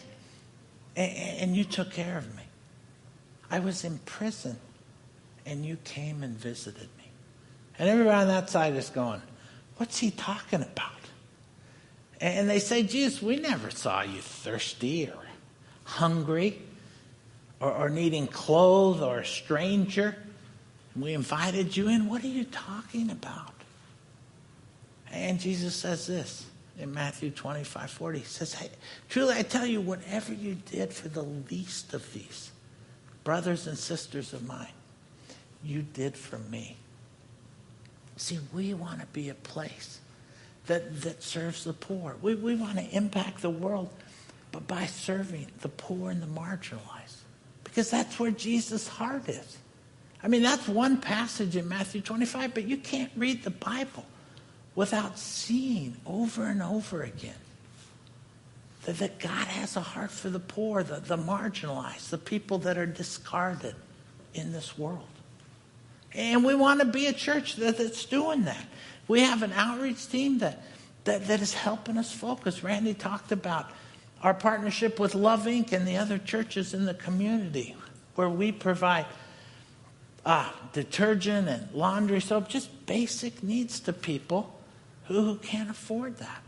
and 0.95 1.55
you 1.55 1.63
took 1.63 1.91
care 1.91 2.19
of 2.19 2.35
me. 2.35 2.43
I 3.49 3.59
was 3.59 3.83
in 3.83 3.97
prison 4.05 4.57
and 5.47 5.65
you 5.65 5.77
came 5.83 6.21
and 6.21 6.37
visited 6.37 6.89
me. 6.97 7.09
And 7.79 7.89
everybody 7.89 8.21
on 8.21 8.27
that 8.27 8.51
side 8.51 8.75
is 8.75 8.91
going, 8.91 9.23
What's 9.77 9.97
he 9.97 10.11
talking 10.11 10.61
about? 10.61 11.02
And 12.23 12.49
they 12.49 12.59
say, 12.59 12.83
Jesus, 12.83 13.21
we 13.21 13.35
never 13.35 13.69
saw 13.69 14.01
you 14.01 14.21
thirsty 14.21 15.09
or 15.09 15.25
hungry 15.83 16.61
or, 17.59 17.69
or 17.69 17.89
needing 17.89 18.27
clothes 18.27 19.01
or 19.01 19.19
a 19.19 19.25
stranger. 19.25 20.15
We 20.95 21.11
invited 21.11 21.75
you 21.75 21.89
in. 21.89 22.07
What 22.07 22.23
are 22.23 22.27
you 22.27 22.45
talking 22.45 23.09
about? 23.09 23.51
And 25.11 25.37
Jesus 25.37 25.75
says 25.75 26.07
this 26.07 26.45
in 26.79 26.93
Matthew 26.93 27.29
25 27.29 27.91
40. 27.91 28.19
He 28.19 28.23
says, 28.23 28.53
hey, 28.53 28.69
Truly 29.09 29.35
I 29.35 29.41
tell 29.41 29.65
you, 29.65 29.81
whatever 29.81 30.33
you 30.33 30.55
did 30.71 30.93
for 30.93 31.09
the 31.09 31.23
least 31.23 31.93
of 31.93 32.13
these 32.13 32.51
brothers 33.25 33.67
and 33.67 33.77
sisters 33.77 34.31
of 34.31 34.47
mine, 34.47 34.71
you 35.61 35.81
did 35.81 36.15
for 36.15 36.37
me. 36.37 36.77
See, 38.15 38.39
we 38.53 38.73
want 38.73 39.01
to 39.01 39.07
be 39.07 39.27
a 39.27 39.33
place 39.33 39.99
that, 40.67 41.01
that 41.01 41.23
serves 41.23 41.63
the 41.63 41.73
poor. 41.73 42.15
We, 42.21 42.35
we 42.35 42.55
want 42.55 42.77
to 42.77 42.89
impact 42.95 43.41
the 43.41 43.49
world, 43.49 43.89
but 44.51 44.67
by 44.67 44.85
serving 44.85 45.47
the 45.61 45.69
poor 45.69 46.11
and 46.11 46.21
the 46.21 46.27
marginalized. 46.27 47.21
Because 47.63 47.89
that's 47.89 48.19
where 48.19 48.31
Jesus' 48.31 48.87
heart 48.87 49.27
is. 49.27 49.57
I 50.21 50.27
mean, 50.29 50.41
that's 50.41 50.67
one 50.67 50.97
passage 50.97 51.55
in 51.55 51.67
Matthew 51.67 52.01
25, 52.01 52.53
but 52.53 52.63
you 52.63 52.77
can't 52.77 53.11
read 53.17 53.43
the 53.43 53.49
Bible 53.49 54.05
without 54.75 55.19
seeing 55.19 55.97
over 56.05 56.45
and 56.45 56.63
over 56.63 57.03
again 57.03 57.35
that, 58.85 58.97
that 58.99 59.19
God 59.19 59.47
has 59.47 59.75
a 59.75 59.81
heart 59.81 60.11
for 60.11 60.29
the 60.29 60.39
poor, 60.39 60.83
the, 60.83 60.99
the 60.99 61.17
marginalized, 61.17 62.09
the 62.09 62.17
people 62.17 62.59
that 62.59 62.77
are 62.77 62.85
discarded 62.85 63.75
in 64.33 64.53
this 64.53 64.77
world. 64.77 65.07
And 66.13 66.45
we 66.45 66.55
want 66.55 66.79
to 66.79 66.85
be 66.85 67.07
a 67.07 67.13
church 67.13 67.55
that, 67.57 67.77
that's 67.77 68.05
doing 68.05 68.43
that. 68.43 68.65
We 69.07 69.21
have 69.21 69.43
an 69.43 69.53
outreach 69.53 70.07
team 70.09 70.39
that, 70.39 70.63
that, 71.03 71.27
that 71.27 71.41
is 71.41 71.53
helping 71.53 71.97
us 71.97 72.11
focus. 72.11 72.63
Randy 72.63 72.93
talked 72.93 73.31
about 73.31 73.69
our 74.21 74.33
partnership 74.33 74.99
with 74.99 75.15
Love 75.15 75.43
Inc. 75.43 75.73
and 75.73 75.85
the 75.87 75.97
other 75.97 76.17
churches 76.17 76.73
in 76.73 76.85
the 76.85 76.93
community 76.93 77.75
where 78.15 78.29
we 78.29 78.51
provide 78.51 79.05
uh, 80.25 80.49
detergent 80.71 81.49
and 81.49 81.67
laundry 81.73 82.21
soap, 82.21 82.47
just 82.47 82.85
basic 82.85 83.43
needs 83.43 83.81
to 83.81 83.91
people 83.91 84.57
who, 85.05 85.21
who 85.21 85.35
can't 85.35 85.69
afford 85.69 86.17
that. 86.17 86.41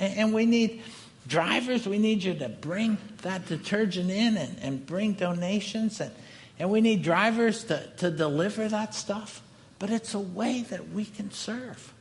And, 0.00 0.18
and, 0.18 0.34
we 0.34 0.46
need 0.46 0.82
drivers, 1.26 1.86
we 1.86 1.98
need 1.98 2.22
you 2.22 2.34
to 2.34 2.48
bring 2.48 2.96
that 3.22 3.46
detergent 3.46 4.10
in 4.10 4.36
and, 4.36 4.58
and 4.62 4.86
bring 4.86 5.12
donations, 5.12 6.00
and, 6.00 6.12
and 6.58 6.70
we 6.70 6.80
need 6.80 7.02
drivers 7.02 7.64
to, 7.64 7.86
to 7.98 8.10
deliver 8.10 8.66
that 8.68 8.94
stuff. 8.94 9.42
But 9.78 9.90
it's 9.90 10.14
a 10.14 10.20
way 10.20 10.62
that 10.70 10.88
we 10.90 11.04
can 11.04 11.30
serve. 11.30 11.92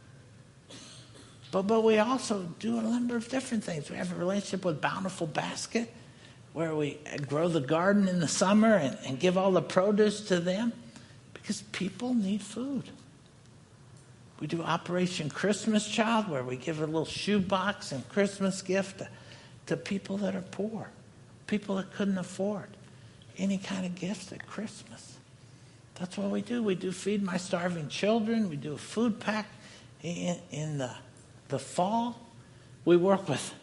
But, 1.52 1.64
but 1.64 1.84
we 1.84 1.98
also 1.98 2.44
do 2.60 2.78
a 2.78 2.82
number 2.82 3.16
of 3.16 3.30
different 3.30 3.64
things. 3.64 3.90
We 3.90 3.96
have 3.98 4.12
a 4.12 4.16
relationship 4.16 4.66
with 4.66 4.82
Bountiful 4.82 5.28
Basket 5.28 5.94
where 6.54 6.76
we 6.76 7.00
grow 7.28 7.48
the 7.48 7.62
garden 7.62 8.08
in 8.08 8.20
the 8.20 8.28
summer 8.28 8.76
and, 8.76 8.98
and 9.06 9.20
give 9.20 9.38
all 9.38 9.52
the 9.52 9.62
produce 9.62 10.22
to 10.28 10.40
them 10.40 10.74
because 11.34 11.62
people 11.72 12.14
need 12.14 12.42
food. 12.42 12.84
We 14.40 14.48
do 14.48 14.62
Operation 14.62 15.30
Christmas 15.30 15.88
Child 15.88 16.30
where 16.30 16.44
we 16.44 16.58
give 16.58 16.82
a 16.82 16.86
little 16.86 17.06
shoebox 17.06 17.92
and 17.92 18.08
Christmas 18.10 18.62
gift 18.62 19.00
to, 19.00 19.08
to 19.68 19.78
people 19.78 20.18
that 20.18 20.36
are 20.36 20.42
poor, 20.42 20.90
people 21.48 21.76
that 21.76 21.94
couldn't 21.94 22.18
afford 22.18 22.68
any 23.38 23.58
kind 23.58 23.86
of 23.86 23.96
gifts 23.96 24.32
at 24.32 24.46
Christmas. 24.48 25.18
That's 25.96 26.18
what 26.18 26.30
we 26.30 26.42
do. 26.42 26.62
We 26.62 26.76
do 26.76 26.92
Feed 26.92 27.24
My 27.24 27.38
Starving 27.38 27.90
Children. 27.90 28.50
We 28.50 28.56
do 28.56 28.74
a 28.74 28.78
food 28.78 29.20
pack 29.20 29.48
in, 30.04 30.38
in 30.52 30.78
the 30.78 30.92
the 31.50 31.60
fall, 31.60 32.20
we 32.86 32.98
work 32.98 33.28
with 33.28 33.54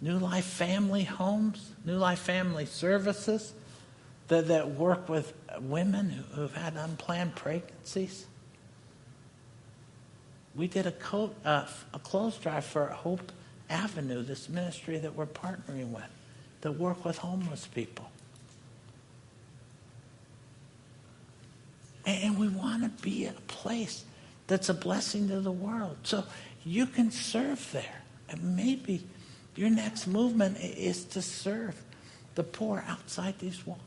New 0.00 0.18
Life 0.18 0.44
Family 0.44 1.04
Homes, 1.04 1.72
New 1.84 1.96
Life 1.96 2.20
Family 2.20 2.66
Services 2.66 3.52
that, 4.28 4.48
that 4.48 4.70
work 4.70 5.08
with 5.08 5.32
women 5.60 6.10
who, 6.10 6.42
have 6.42 6.54
had 6.54 6.74
unplanned 6.74 7.34
pregnancies. 7.34 8.26
We 10.54 10.66
did 10.68 10.86
a, 10.86 10.92
co- 10.92 11.34
uh, 11.44 11.66
a 11.92 11.98
clothes 11.98 12.36
drive 12.38 12.64
for 12.64 12.86
Hope 12.86 13.32
Avenue, 13.68 14.22
this 14.22 14.48
ministry 14.48 14.98
that 14.98 15.14
we're 15.14 15.26
partnering 15.26 15.90
with, 15.90 16.08
that 16.62 16.72
work 16.72 17.04
with 17.04 17.18
homeless 17.18 17.66
people. 17.66 18.10
And 22.04 22.38
we 22.38 22.48
want 22.48 22.84
to 22.84 23.02
be 23.02 23.26
a 23.26 23.32
place 23.48 24.04
that's 24.46 24.68
a 24.68 24.74
blessing 24.74 25.28
to 25.28 25.40
the 25.40 25.52
world. 25.52 25.96
So 26.02 26.24
you 26.64 26.86
can 26.86 27.10
serve 27.10 27.70
there. 27.72 28.02
And 28.28 28.56
maybe 28.56 29.04
your 29.54 29.70
next 29.70 30.06
movement 30.06 30.58
is 30.60 31.04
to 31.06 31.22
serve 31.22 31.80
the 32.34 32.42
poor 32.42 32.84
outside 32.86 33.38
these 33.38 33.66
walls. 33.66 33.80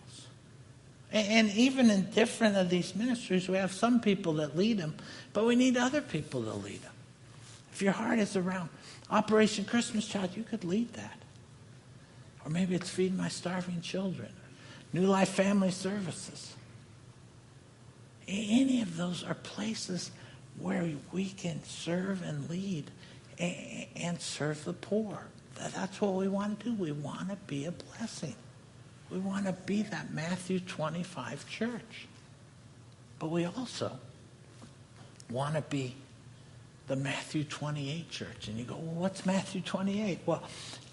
And 1.11 1.49
even 1.51 1.89
in 1.89 2.11
different 2.11 2.55
of 2.55 2.69
these 2.69 2.95
ministries, 2.95 3.49
we 3.49 3.57
have 3.57 3.71
some 3.71 3.99
people 3.99 4.33
that 4.33 4.55
lead 4.55 4.77
them, 4.77 4.95
but 5.33 5.45
we 5.45 5.55
need 5.55 5.75
other 5.75 6.01
people 6.01 6.43
to 6.43 6.53
lead 6.53 6.83
them. 6.83 6.91
If 7.73 7.81
your 7.81 7.93
heart 7.93 8.19
is 8.19 8.35
around 8.35 8.69
Operation 9.09 9.65
Christmas 9.65 10.07
Child, 10.07 10.31
you 10.35 10.43
could 10.43 10.63
lead 10.63 10.93
that. 10.93 11.17
Or 12.45 12.51
maybe 12.51 12.75
it's 12.75 12.89
Feed 12.89 13.17
My 13.17 13.27
Starving 13.27 13.81
Children, 13.81 14.29
New 14.93 15.07
Life 15.07 15.29
Family 15.29 15.71
Services. 15.71 16.53
Any 18.27 18.81
of 18.81 18.95
those 18.95 19.23
are 19.23 19.33
places 19.33 20.11
where 20.59 20.89
we 21.11 21.29
can 21.29 21.63
serve 21.63 22.21
and 22.23 22.49
lead 22.49 22.91
and 23.39 24.19
serve 24.19 24.63
the 24.65 24.73
poor. 24.73 25.19
That's 25.55 25.99
what 26.01 26.13
we 26.13 26.27
want 26.27 26.59
to 26.59 26.69
do. 26.69 26.75
We 26.75 26.91
want 26.91 27.29
to 27.29 27.35
be 27.47 27.65
a 27.65 27.71
blessing. 27.71 28.35
We 29.09 29.17
want 29.17 29.45
to 29.45 29.53
be 29.53 29.81
that 29.83 30.13
Matthew 30.13 30.59
25 30.59 31.49
church. 31.49 32.07
But 33.17 33.31
we 33.31 33.45
also 33.45 33.91
want 35.29 35.55
to 35.55 35.61
be 35.61 35.95
the 36.87 36.95
Matthew 36.95 37.43
28 37.43 38.09
church. 38.09 38.47
And 38.47 38.57
you 38.57 38.65
go, 38.65 38.75
well, 38.75 39.01
what's 39.01 39.25
Matthew 39.25 39.61
28? 39.61 40.19
Well, 40.25 40.43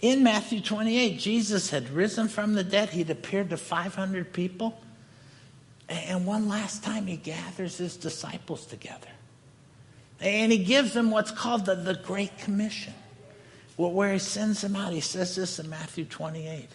in 0.03 0.23
Matthew 0.23 0.61
28, 0.61 1.19
Jesus 1.19 1.71
had 1.71 1.89
risen 1.91 2.29
from 2.29 2.55
the 2.55 2.65
dead. 2.65 2.91
He'd 2.91 3.11
appeared 3.11 3.51
to 3.51 3.57
500 3.57 4.33
people. 4.33 4.79
And 5.89 6.27
one 6.27 6.49
last 6.49 6.83
time, 6.83 7.07
he 7.07 7.17
gathers 7.17 7.79
his 7.79 7.97
disciples 7.97 8.67
together. 8.67 9.09
And 10.21 10.51
he 10.51 10.59
gives 10.59 10.95
them 10.95 11.11
what's 11.11 11.31
called 11.31 11.67
the, 11.67 11.75
the 11.75 11.95
Great 11.95 12.39
Commission, 12.39 12.95
where 13.77 14.13
he 14.13 14.19
sends 14.19 14.63
them 14.63 14.77
out. 14.77 14.93
He 14.93 15.01
says 15.01 15.37
this 15.37 15.59
in 15.59 15.69
Matthew 15.69 16.05
28. 16.05 16.69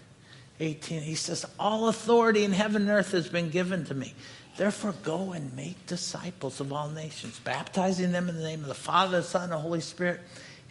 18, 0.62 1.02
he 1.02 1.16
says, 1.16 1.46
All 1.60 1.88
authority 1.88 2.44
in 2.44 2.52
heaven 2.52 2.84
and 2.84 2.92
earth 2.92 3.12
has 3.12 3.28
been 3.28 3.50
given 3.50 3.84
to 3.86 3.96
me. 3.96 4.14
Therefore, 4.58 4.94
go 5.04 5.32
and 5.32 5.56
make 5.56 5.88
disciples 5.88 6.60
of 6.60 6.72
all 6.72 6.90
nations, 6.90 7.40
baptizing 7.40 8.12
them 8.12 8.30
in 8.30 8.36
the 8.36 8.44
name 8.44 8.62
of 8.62 8.68
the 8.68 8.76
Father, 8.76 9.18
the 9.18 9.24
Son, 9.24 9.44
and 9.44 9.54
the 9.54 9.58
Holy 9.58 9.82
Spirit, 9.82 10.20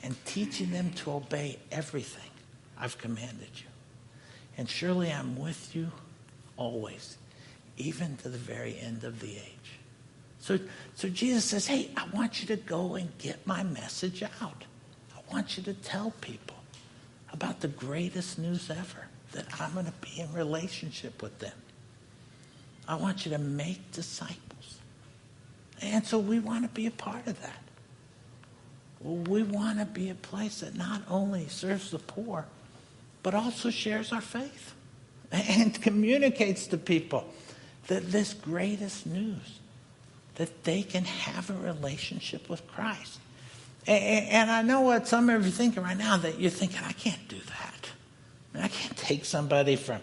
and 0.03 0.15
teaching 0.25 0.71
them 0.71 0.91
to 0.93 1.13
obey 1.13 1.59
everything 1.73 2.31
I've 2.79 2.99
commanded 2.99 3.49
you. 3.55 3.67
And 4.57 4.69
surely 4.69 5.11
I'm 5.11 5.39
with 5.39 5.75
you 5.75 5.91
always, 6.57 7.17
even 7.77 8.17
to 8.19 8.29
the 8.29 8.39
very 8.39 8.79
end 8.79 9.03
of 9.03 9.21
the 9.21 9.33
age. 9.33 9.80
So, 10.41 10.59
so 10.95 11.09
Jesus 11.09 11.45
says, 11.45 11.67
Hey, 11.67 11.91
I 11.97 12.07
want 12.13 12.41
you 12.41 12.49
to 12.49 12.57
go 12.57 12.95
and 12.95 13.17
get 13.19 13.47
my 13.47 13.63
message 13.63 14.23
out. 14.23 14.65
I 15.15 15.33
want 15.33 15.57
you 15.57 15.63
to 15.65 15.75
tell 15.75 16.13
people 16.21 16.57
about 17.33 17.61
the 17.61 17.69
greatest 17.69 18.39
news 18.39 18.71
ever 18.71 19.07
that 19.33 19.47
I'm 19.61 19.75
going 19.75 19.87
to 19.87 19.93
be 20.01 20.21
in 20.21 20.33
relationship 20.33 21.23
with 21.23 21.39
them. 21.39 21.53
I 22.89 22.97
want 22.97 23.25
you 23.25 23.31
to 23.33 23.39
make 23.39 23.93
disciples. 23.93 24.79
And 25.81 26.05
so 26.05 26.19
we 26.19 26.41
want 26.41 26.65
to 26.65 26.71
be 26.71 26.87
a 26.87 26.91
part 26.91 27.27
of 27.27 27.41
that. 27.41 27.63
We 29.03 29.45
want 29.45 29.79
to 29.79 29.87
be 29.87 30.11
a 30.11 30.15
place 30.15 30.61
that 30.61 30.75
not 30.75 31.03
only 31.09 31.47
serves 31.49 31.93
the 31.93 31.99
poor, 31.99 32.47
but 33.23 33.35
also 33.35 33.71
shares 33.71 34.13
our 34.13 34.21
faith 34.21 34.75
and 35.33 35.81
communicates 35.81 36.67
to 36.69 36.79
people 36.79 37.25
that 37.87 38.11
this 38.11 38.35
greatest 38.35 39.07
news, 39.07 39.60
that 40.41 40.65
they 40.65 40.83
can 40.83 41.05
have 41.05 41.51
a 41.51 41.53
relationship 41.53 42.49
with 42.49 42.67
Christ. 42.67 43.21
And 43.87 44.51
I 44.51 44.63
know 44.63 44.81
what 44.81 45.07
some 45.07 45.29
of 45.29 45.43
you 45.43 45.49
are 45.49 45.51
thinking 45.51 45.83
right 45.83 45.99
now 45.99 46.17
that 46.17 46.41
you're 46.41 46.51
thinking, 46.51 46.81
I 46.83 46.93
can't 46.93 47.29
do 47.29 47.37
that. 47.37 47.91
I 48.65 48.69
can't 48.69 48.97
take 48.97 49.27
somebody 49.27 49.77
from 49.77 50.01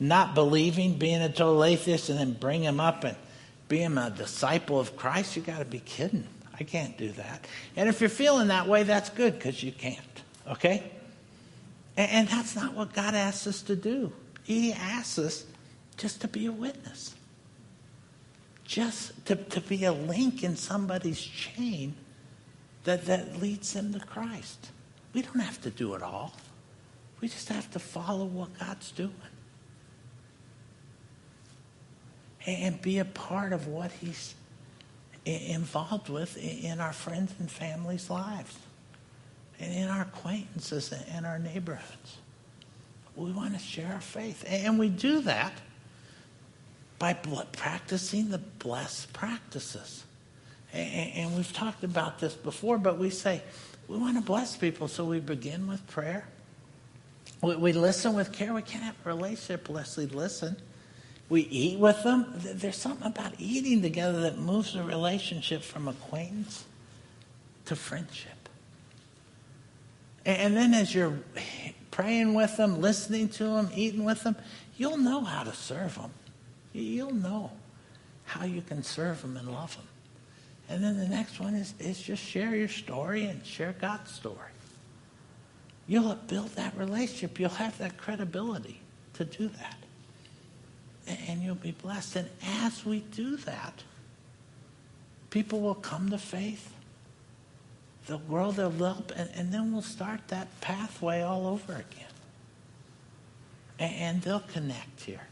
not 0.00 0.34
believing, 0.34 0.94
being 0.98 1.22
a 1.22 1.28
total 1.28 1.62
atheist, 1.62 2.08
and 2.08 2.18
then 2.18 2.32
bring 2.32 2.64
him 2.64 2.80
up 2.80 3.04
and 3.04 3.16
be 3.68 3.78
him 3.78 3.96
a 3.96 4.10
disciple 4.10 4.80
of 4.80 4.96
Christ. 4.96 5.36
You 5.36 5.42
got 5.42 5.60
to 5.60 5.64
be 5.64 5.78
kidding. 5.78 6.26
I 6.58 6.64
can't 6.64 6.98
do 6.98 7.12
that. 7.12 7.46
And 7.76 7.88
if 7.88 8.00
you're 8.00 8.10
feeling 8.10 8.48
that 8.48 8.66
way, 8.66 8.82
that's 8.82 9.10
good 9.10 9.34
because 9.34 9.62
you 9.62 9.70
can't. 9.70 10.00
Okay? 10.50 10.82
And 11.96 12.26
that's 12.26 12.56
not 12.56 12.74
what 12.74 12.92
God 12.92 13.14
asks 13.14 13.46
us 13.46 13.62
to 13.62 13.76
do. 13.76 14.12
He 14.42 14.72
asks 14.72 15.16
us 15.20 15.44
just 15.96 16.22
to 16.22 16.28
be 16.28 16.46
a 16.46 16.52
witness, 16.52 17.14
just 18.66 19.24
to, 19.26 19.36
to 19.36 19.60
be 19.60 19.84
a 19.84 19.92
link 19.92 20.42
in 20.42 20.56
somebody's 20.56 21.20
chain 21.20 21.94
that, 22.84 23.06
that 23.06 23.40
leads 23.40 23.72
them 23.72 23.92
to 23.92 24.00
Christ. 24.00 24.70
We 25.12 25.22
don't 25.22 25.40
have 25.40 25.60
to 25.62 25.70
do 25.70 25.94
it 25.94 26.02
all. 26.02 26.34
We 27.20 27.28
just 27.28 27.48
have 27.48 27.70
to 27.72 27.78
follow 27.78 28.26
what 28.26 28.58
God's 28.58 28.90
doing 28.90 29.12
and 32.46 32.80
be 32.80 32.98
a 32.98 33.04
part 33.04 33.52
of 33.52 33.66
what 33.66 33.90
He's 33.92 34.34
involved 35.24 36.08
with 36.08 36.36
in 36.36 36.80
our 36.80 36.92
friends 36.92 37.34
and 37.40 37.50
families' 37.50 38.08
lives 38.08 38.56
and 39.58 39.72
in 39.74 39.88
our 39.88 40.02
acquaintances 40.02 40.92
and 41.10 41.26
our 41.26 41.38
neighborhoods. 41.38 42.18
We 43.16 43.32
want 43.32 43.54
to 43.54 43.58
share 43.58 43.92
our 43.92 44.00
faith. 44.00 44.44
And 44.46 44.78
we 44.78 44.88
do 44.88 45.22
that 45.22 45.52
by 46.98 47.12
practicing 47.14 48.30
the 48.30 48.38
blessed 48.38 49.12
practices. 49.12 50.04
And 50.72 51.34
we've 51.36 51.52
talked 51.52 51.84
about 51.84 52.18
this 52.18 52.34
before, 52.34 52.78
but 52.78 52.98
we 52.98 53.10
say 53.10 53.42
we 53.88 53.98
want 53.98 54.16
to 54.16 54.22
bless 54.22 54.56
people, 54.56 54.88
so 54.88 55.04
we 55.04 55.20
begin 55.20 55.66
with 55.66 55.86
prayer. 55.86 56.26
We, 57.42 57.72
listen 57.72 58.14
with 58.14 58.32
care. 58.32 58.52
We 58.52 58.62
can't 58.62 58.82
have 58.82 58.96
a 59.04 59.08
relationship 59.08 59.68
unless 59.68 59.96
we 59.96 60.06
listen. 60.06 60.56
We 61.28 61.42
eat 61.42 61.78
with 61.78 62.02
them. 62.02 62.32
There's 62.36 62.76
something 62.76 63.06
about 63.06 63.34
eating 63.38 63.82
together 63.82 64.22
that 64.22 64.38
moves 64.38 64.72
the 64.74 64.82
relationship 64.82 65.62
from 65.62 65.86
acquaintance 65.86 66.64
to 67.66 67.76
friendship. 67.76 68.48
And 70.24 70.56
then 70.56 70.74
as 70.74 70.94
you're 70.94 71.18
praying 71.90 72.34
with 72.34 72.56
them, 72.56 72.80
listening 72.80 73.28
to 73.30 73.44
them, 73.44 73.70
eating 73.74 74.04
with 74.04 74.22
them, 74.22 74.36
you'll 74.76 74.98
know 74.98 75.22
how 75.22 75.44
to 75.44 75.52
serve 75.52 75.94
them. 75.96 76.10
You'll 76.80 77.14
know 77.14 77.50
how 78.24 78.44
you 78.44 78.60
can 78.60 78.82
serve 78.82 79.22
them 79.22 79.36
and 79.36 79.50
love 79.50 79.76
them. 79.76 79.86
And 80.68 80.82
then 80.82 80.98
the 80.98 81.08
next 81.08 81.40
one 81.40 81.54
is, 81.54 81.74
is 81.78 82.00
just 82.00 82.22
share 82.22 82.54
your 82.54 82.68
story 82.68 83.26
and 83.26 83.44
share 83.46 83.74
God's 83.80 84.10
story. 84.10 84.36
You'll 85.86 86.14
build 86.26 86.50
that 86.56 86.76
relationship. 86.76 87.38
You'll 87.38 87.50
have 87.50 87.78
that 87.78 87.96
credibility 87.96 88.80
to 89.14 89.24
do 89.24 89.48
that. 89.48 89.76
And 91.28 91.40
you'll 91.40 91.54
be 91.54 91.70
blessed. 91.70 92.16
And 92.16 92.28
as 92.62 92.84
we 92.84 93.00
do 93.00 93.36
that, 93.38 93.84
people 95.30 95.60
will 95.60 95.76
come 95.76 96.10
to 96.10 96.18
faith. 96.18 96.72
They'll 98.06 98.18
grow 98.18 98.50
their 98.52 98.68
love, 98.68 99.10
and, 99.16 99.28
and 99.34 99.52
then 99.52 99.72
we'll 99.72 99.82
start 99.82 100.28
that 100.28 100.60
pathway 100.60 101.22
all 101.22 101.46
over 101.46 101.72
again. 101.72 102.06
And, 103.78 103.94
and 103.94 104.22
they'll 104.22 104.40
connect 104.40 105.02
here. 105.02 105.26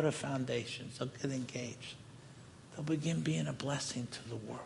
To 0.00 0.10
foundations. 0.10 0.98
They'll 0.98 1.08
get 1.08 1.30
engaged. 1.30 1.96
They'll 2.74 2.82
begin 2.82 3.20
being 3.20 3.46
a 3.46 3.52
blessing 3.52 4.08
to 4.10 4.28
the 4.30 4.36
world. 4.36 4.60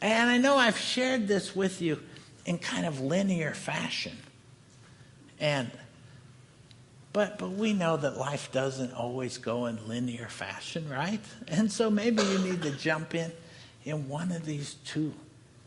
And 0.00 0.30
I 0.30 0.38
know 0.38 0.56
I've 0.56 0.78
shared 0.78 1.26
this 1.26 1.56
with 1.56 1.82
you 1.82 2.00
in 2.46 2.58
kind 2.58 2.86
of 2.86 3.00
linear 3.00 3.52
fashion. 3.52 4.16
And 5.40 5.72
but 7.12 7.36
but 7.36 7.50
we 7.50 7.72
know 7.72 7.96
that 7.96 8.16
life 8.16 8.52
doesn't 8.52 8.92
always 8.92 9.38
go 9.38 9.66
in 9.66 9.88
linear 9.88 10.28
fashion, 10.28 10.88
right? 10.88 11.20
And 11.48 11.70
so 11.70 11.90
maybe 11.90 12.22
you 12.22 12.38
need 12.38 12.62
to 12.62 12.70
jump 12.70 13.16
in 13.16 13.32
in 13.84 14.08
one 14.08 14.30
of 14.30 14.46
these 14.46 14.74
two, 14.84 15.12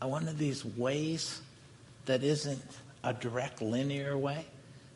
uh, 0.02 0.08
one 0.08 0.28
of 0.28 0.38
these 0.38 0.64
ways 0.64 1.42
that 2.06 2.24
isn't 2.24 2.78
a 3.02 3.12
direct 3.12 3.60
linear 3.60 4.16
way. 4.16 4.46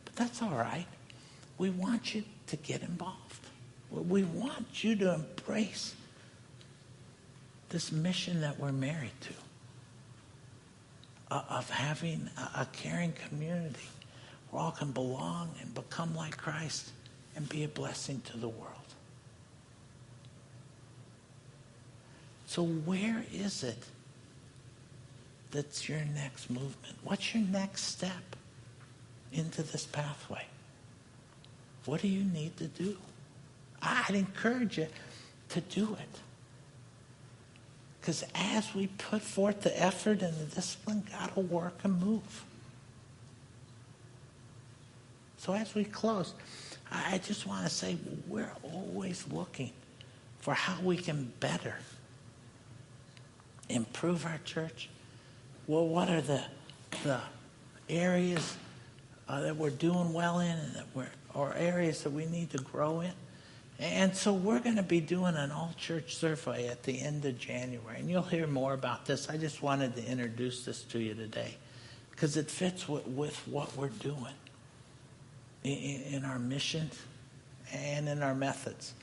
But 0.07 0.17
that's 0.17 0.41
all 0.41 0.57
right. 0.57 0.87
We 1.59 1.69
want 1.69 2.15
you 2.15 2.25
to 2.49 2.57
get 2.57 2.83
involved. 2.83 3.47
We 3.91 4.23
want 4.25 4.85
you 4.85 4.97
to 4.97 5.15
embrace 5.15 5.95
this 7.71 7.93
mission 7.93 8.41
that 8.41 8.59
we're 8.59 8.73
married 8.73 9.19
to 9.23 9.33
uh, 11.31 11.43
of 11.51 11.69
having 11.71 12.29
a, 12.55 12.67
caring 12.73 13.13
community 13.29 13.89
where 14.51 14.63
all 14.63 14.71
can 14.71 14.93
belong 14.93 15.51
and 15.61 15.75
become 15.75 16.15
like 16.15 16.37
Christ 16.37 16.91
and 17.37 17.49
be 17.49 17.65
a 17.65 17.69
blessing 17.69 18.23
to 18.33 18.39
the 18.39 18.49
world. 18.49 18.75
So, 22.47 22.65
where 22.65 23.25
is 23.33 23.63
it 23.63 23.85
that's 25.51 25.89
your 25.89 26.01
next 26.15 26.49
movement? 26.49 26.97
What's 27.05 27.35
your 27.35 27.45
next 27.45 27.83
step 27.85 28.37
into 29.33 29.63
this 29.63 29.85
pathway? 29.85 30.47
What 31.89 32.03
do 32.03 32.09
you 32.09 32.23
need 32.23 32.55
to 32.59 32.67
do? 32.67 32.99
I'd 33.81 34.15
encourage 34.15 34.77
you 34.77 34.89
to 35.49 35.61
do 35.63 35.97
it. 35.99 36.21
Because 37.99 38.27
as 38.35 38.75
we 38.75 38.89
put 38.89 39.23
forth 39.23 39.63
the 39.63 39.83
effort 39.83 40.21
and 40.21 40.37
the 40.37 40.55
discipline, 40.55 41.03
God 41.11 41.35
will 41.35 41.45
work 41.45 41.79
and 41.85 41.99
move. 41.99 42.45
So 45.39 45.55
as 45.55 45.75
we 45.75 45.85
close, 45.85 46.35
I 46.93 47.23
just 47.25 47.47
want 47.47 47.65
to 47.65 47.71
say 47.71 47.97
we're 48.27 48.53
always 48.63 49.25
looking 49.33 49.73
for 50.41 50.53
how 50.53 50.79
we 50.83 50.99
can 50.99 51.33
better 51.41 51.77
improve 53.71 54.27
our 54.27 54.41
church. 54.45 54.91
Well, 55.67 55.89
what 55.89 56.11
are 56.11 56.21
the, 56.21 56.45
the 57.03 57.21
areas 57.89 58.59
uh, 59.27 59.41
that 59.41 59.57
we're 59.57 59.71
doing 59.71 60.13
well 60.13 60.41
in 60.41 60.51
and 60.51 60.75
that 60.75 60.87
we're, 60.93 61.09
or 61.35 61.55
areas 61.55 62.03
that 62.03 62.11
we 62.11 62.27
need 62.27 62.51
to 62.51 62.59
grow 62.59 63.01
in? 63.01 63.13
And 63.81 64.15
so 64.17 64.33
we're 64.33 64.59
going 64.59 64.77
to 64.77 64.83
be 64.83 65.01
doing 65.01 65.37
an 65.37 65.53
all 65.53 65.73
church 65.79 66.17
survey 66.17 66.67
at 66.67 66.83
the 66.83 67.01
end 67.01 67.25
of 67.25 67.39
January. 67.39 68.01
And 68.01 68.11
you'll 68.11 68.23
hear 68.23 68.49
more 68.49 68.75
about 68.75 69.07
this. 69.07 69.29
I 69.29 69.37
just 69.37 69.63
wanted 69.63 69.95
to 69.97 70.05
introduce 70.05 70.65
this 70.65 70.83
to 70.85 70.99
you 70.99 71.15
today 71.15 71.57
because 72.11 72.37
it 72.37 72.51
fits 72.51 72.89
with, 72.89 73.07
with 73.07 73.37
what 73.47 73.77
we're 73.77 73.89
doing 73.89 74.35
in, 75.63 76.03
in 76.13 76.25
our 76.25 76.41
missions 76.41 76.99
and 77.73 78.09
in 78.09 78.23
our 78.23 78.35
methods. 78.35 78.95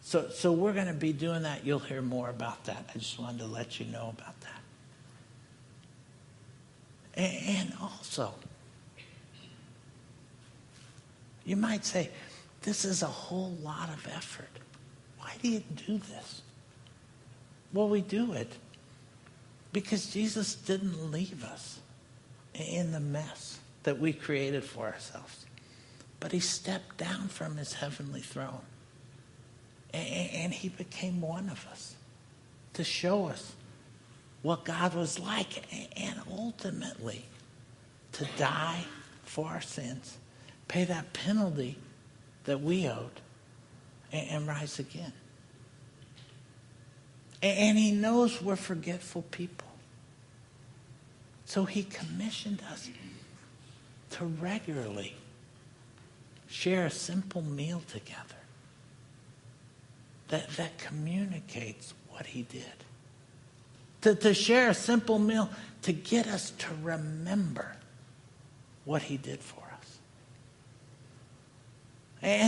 So, 0.00 0.30
so 0.30 0.50
we're 0.50 0.72
going 0.72 0.86
to 0.86 0.94
be 0.94 1.12
doing 1.12 1.42
that. 1.42 1.64
You'll 1.66 1.78
hear 1.78 2.02
more 2.02 2.30
about 2.30 2.64
that. 2.64 2.88
I 2.94 2.98
just 2.98 3.18
wanted 3.18 3.38
to 3.40 3.46
let 3.46 3.78
you 3.78 3.86
know 3.86 4.14
about 4.16 4.40
that. 4.40 4.60
And, 7.14 7.58
and 7.58 7.72
also, 7.80 8.34
you 11.44 11.56
might 11.56 11.84
say, 11.84 12.10
this 12.62 12.84
is 12.84 13.02
a 13.02 13.06
whole 13.06 13.56
lot 13.62 13.88
of 13.88 14.06
effort. 14.14 14.48
Why 15.18 15.32
do 15.42 15.48
you 15.48 15.62
do 15.86 15.98
this? 15.98 16.42
Well, 17.72 17.88
we 17.88 18.00
do 18.00 18.32
it 18.32 18.52
because 19.72 20.12
Jesus 20.12 20.54
didn't 20.54 21.10
leave 21.10 21.42
us 21.44 21.80
in 22.54 22.92
the 22.92 23.00
mess 23.00 23.58
that 23.82 23.98
we 23.98 24.12
created 24.12 24.62
for 24.62 24.86
ourselves. 24.86 25.46
But 26.20 26.32
he 26.32 26.40
stepped 26.40 26.98
down 26.98 27.28
from 27.28 27.56
his 27.56 27.72
heavenly 27.72 28.20
throne 28.20 28.60
and 29.92 30.52
he 30.52 30.68
became 30.68 31.20
one 31.20 31.48
of 31.50 31.66
us 31.70 31.96
to 32.74 32.84
show 32.84 33.26
us 33.26 33.52
what 34.42 34.64
God 34.64 34.94
was 34.94 35.18
like 35.18 35.64
and 35.96 36.20
ultimately 36.30 37.24
to 38.12 38.26
die 38.36 38.84
for 39.24 39.48
our 39.48 39.60
sins, 39.60 40.18
pay 40.68 40.84
that 40.84 41.12
penalty 41.12 41.78
that 42.44 42.60
we 42.60 42.88
owed, 42.88 43.20
and, 44.12 44.28
and 44.28 44.46
rise 44.46 44.78
again. 44.78 45.12
And, 47.42 47.58
and 47.58 47.78
he 47.78 47.92
knows 47.92 48.40
we're 48.40 48.56
forgetful 48.56 49.22
people. 49.30 49.68
So 51.44 51.64
he 51.64 51.82
commissioned 51.82 52.62
us 52.72 52.88
to 54.10 54.24
regularly 54.24 55.14
share 56.48 56.86
a 56.86 56.90
simple 56.90 57.42
meal 57.42 57.82
together 57.88 58.36
that, 60.28 60.48
that 60.50 60.78
communicates 60.78 61.94
what 62.10 62.26
he 62.26 62.42
did. 62.42 62.64
To, 64.02 64.14
to 64.14 64.34
share 64.34 64.70
a 64.70 64.74
simple 64.74 65.18
meal 65.18 65.50
to 65.82 65.92
get 65.92 66.26
us 66.26 66.50
to 66.58 66.68
remember 66.82 67.76
what 68.84 69.02
he 69.02 69.16
did 69.16 69.40
for 69.40 69.61